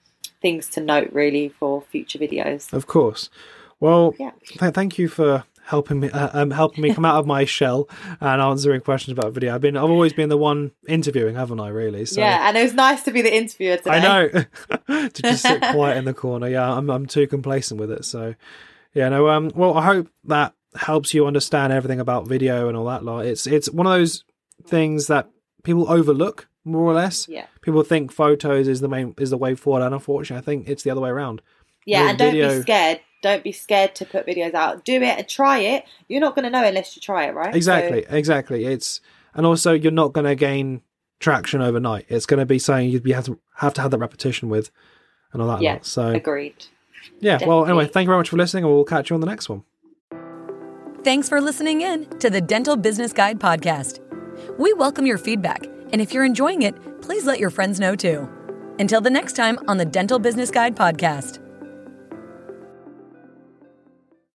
things 0.41 0.67
to 0.71 0.81
note 0.81 1.11
really 1.13 1.51
for 1.51 1.83
future 1.83 2.19
videos. 2.19 2.73
Of 2.73 2.87
course. 2.87 3.29
Well, 3.81 4.15
Yeah. 4.19 4.31
th- 4.59 4.75
thank 4.75 4.99
you 4.99 5.09
for 5.09 5.45
helping 5.65 6.01
me 6.01 6.11
uh, 6.11 6.31
um, 6.33 6.51
helping 6.51 6.81
me 6.83 6.95
come 6.95 7.05
out 7.05 7.17
of 7.17 7.27
my 7.27 7.45
shell 7.57 7.89
and 8.21 8.41
answering 8.41 8.81
questions 8.81 9.17
about 9.17 9.33
video. 9.33 9.55
I've 9.55 9.61
been 9.61 9.77
I've 9.77 9.91
always 9.91 10.13
been 10.13 10.29
the 10.31 10.37
one 10.39 10.73
interviewing, 10.89 11.35
haven't 11.35 11.61
I? 11.61 11.69
Really? 11.69 12.05
So 12.07 12.21
Yeah, 12.21 12.49
and 12.49 12.57
it 12.57 12.63
was 12.63 12.75
nice 12.75 13.03
to 13.05 13.11
be 13.11 13.23
the 13.23 13.35
interviewer 13.35 13.77
today. 13.77 13.91
I 13.91 14.01
know 14.01 14.29
to 15.09 15.23
just 15.23 15.43
sit 15.43 15.61
quiet 15.61 15.97
in 15.99 16.05
the 16.05 16.15
corner. 16.15 16.49
Yeah, 16.49 16.73
I'm 16.73 16.91
I'm 16.91 17.07
too 17.07 17.27
complacent 17.27 17.79
with 17.81 17.91
it. 17.91 18.05
So 18.05 18.35
yeah, 18.95 19.09
no. 19.11 19.29
Um. 19.29 19.51
Well, 19.55 19.77
I 19.77 19.85
hope 19.85 20.09
that 20.25 20.55
helps 20.75 21.13
you 21.15 21.27
understand 21.27 21.73
everything 21.73 22.01
about 22.01 22.27
video 22.27 22.69
and 22.69 22.77
all 22.77 22.87
that 22.87 23.05
lot. 23.05 23.27
It's 23.27 23.47
it's 23.47 23.71
one 23.71 23.87
of 23.87 23.93
those 23.93 24.25
things 24.67 25.07
that 25.09 25.29
people 25.63 25.91
overlook 25.91 26.49
more 26.65 26.91
or 26.91 26.95
less. 26.95 27.29
Yeah. 27.29 27.47
People 27.61 27.83
think 27.83 28.11
photos 28.11 28.67
is 28.69 28.81
the 28.81 28.89
main 28.89 29.15
is 29.19 29.31
the 29.31 29.39
way 29.39 29.55
forward, 29.55 29.83
and 29.85 29.95
unfortunately, 29.95 30.41
I 30.43 30.45
think 30.45 30.69
it's 30.69 30.83
the 30.83 30.91
other 30.91 31.01
way 31.03 31.11
around. 31.11 31.43
Yeah, 31.85 32.09
and 32.11 32.19
don't 32.19 32.33
be 32.33 32.63
scared. 32.63 33.01
Don't 33.21 33.43
be 33.43 33.53
scared 33.53 33.95
to 33.97 34.05
put 34.05 34.27
videos 34.27 34.55
out. 34.55 34.85
Do 34.85 34.95
it 34.95 35.03
and 35.19 35.29
try 35.29 35.59
it. 35.59 35.85
You're 36.09 36.21
not 36.21 36.35
going 36.35 36.45
to 36.45 36.51
know 36.51 36.65
unless 36.65 36.95
you 36.95 37.03
try 37.03 37.27
it, 37.27 37.35
right? 37.35 37.55
Exactly, 37.55 38.05
So, 38.09 38.15
exactly. 38.17 38.65
It's 38.65 39.01
and 39.35 39.45
also 39.45 39.73
you're 39.73 39.93
not 39.93 40.13
going 40.13 40.27
to 40.27 40.35
gain 40.35 40.83
traction 41.21 41.61
overnight. 41.61 42.07
It's 42.09 42.27
going 42.27 42.39
to 42.39 42.47
be 42.47 42.59
something 42.59 42.89
you'd 42.91 43.03
be 43.03 43.13
have 43.13 43.25
to 43.27 43.39
have 43.57 43.75
to 43.75 43.83
have 43.83 43.91
that 43.91 43.99
repetition 43.99 44.49
with, 44.49 44.71
and 45.33 45.43
all 45.43 45.49
that. 45.49 45.63
Yeah, 45.63 45.75
lot. 45.75 45.87
So 45.87 46.09
agreed. 46.09 46.67
yeah. 47.21 47.39
Well, 47.45 47.67
anyway, 47.67 47.87
thank 47.87 48.07
you 48.07 48.11
very 48.11 48.19
much 48.19 48.29
for 48.29 48.37
listening, 48.37 48.65
and 48.65 48.73
we'll 48.73 48.85
catch 48.85 49.11
you 49.11 49.15
on 49.15 49.21
the 49.21 49.27
next 49.27 49.49
one. 49.49 49.65
Thanks 51.05 51.29
for 51.29 51.41
listening 51.41 51.81
in 51.81 52.07
to 52.19 52.29
the 52.29 52.41
Dental 52.41 52.77
Business 52.77 53.13
Guide 53.13 53.39
podcast. 53.39 54.01
We 54.59 54.73
welcome 54.75 55.07
your 55.07 55.19
feedback, 55.19 55.65
and 55.93 56.01
if 56.01 56.13
you're 56.13 56.25
enjoying 56.25 56.63
it, 56.63 57.03
please 57.03 57.25
let 57.25 57.41
your 57.41 57.51
friends 57.51 57.81
know 57.81 57.95
too. 57.97 58.29
Until 58.79 59.01
the 59.01 59.11
next 59.11 59.35
time 59.35 59.59
on 59.67 59.77
the 59.79 59.85
Dental 59.85 60.19
Business 60.21 60.51
Guide 60.51 60.77
podcast. 60.77 61.45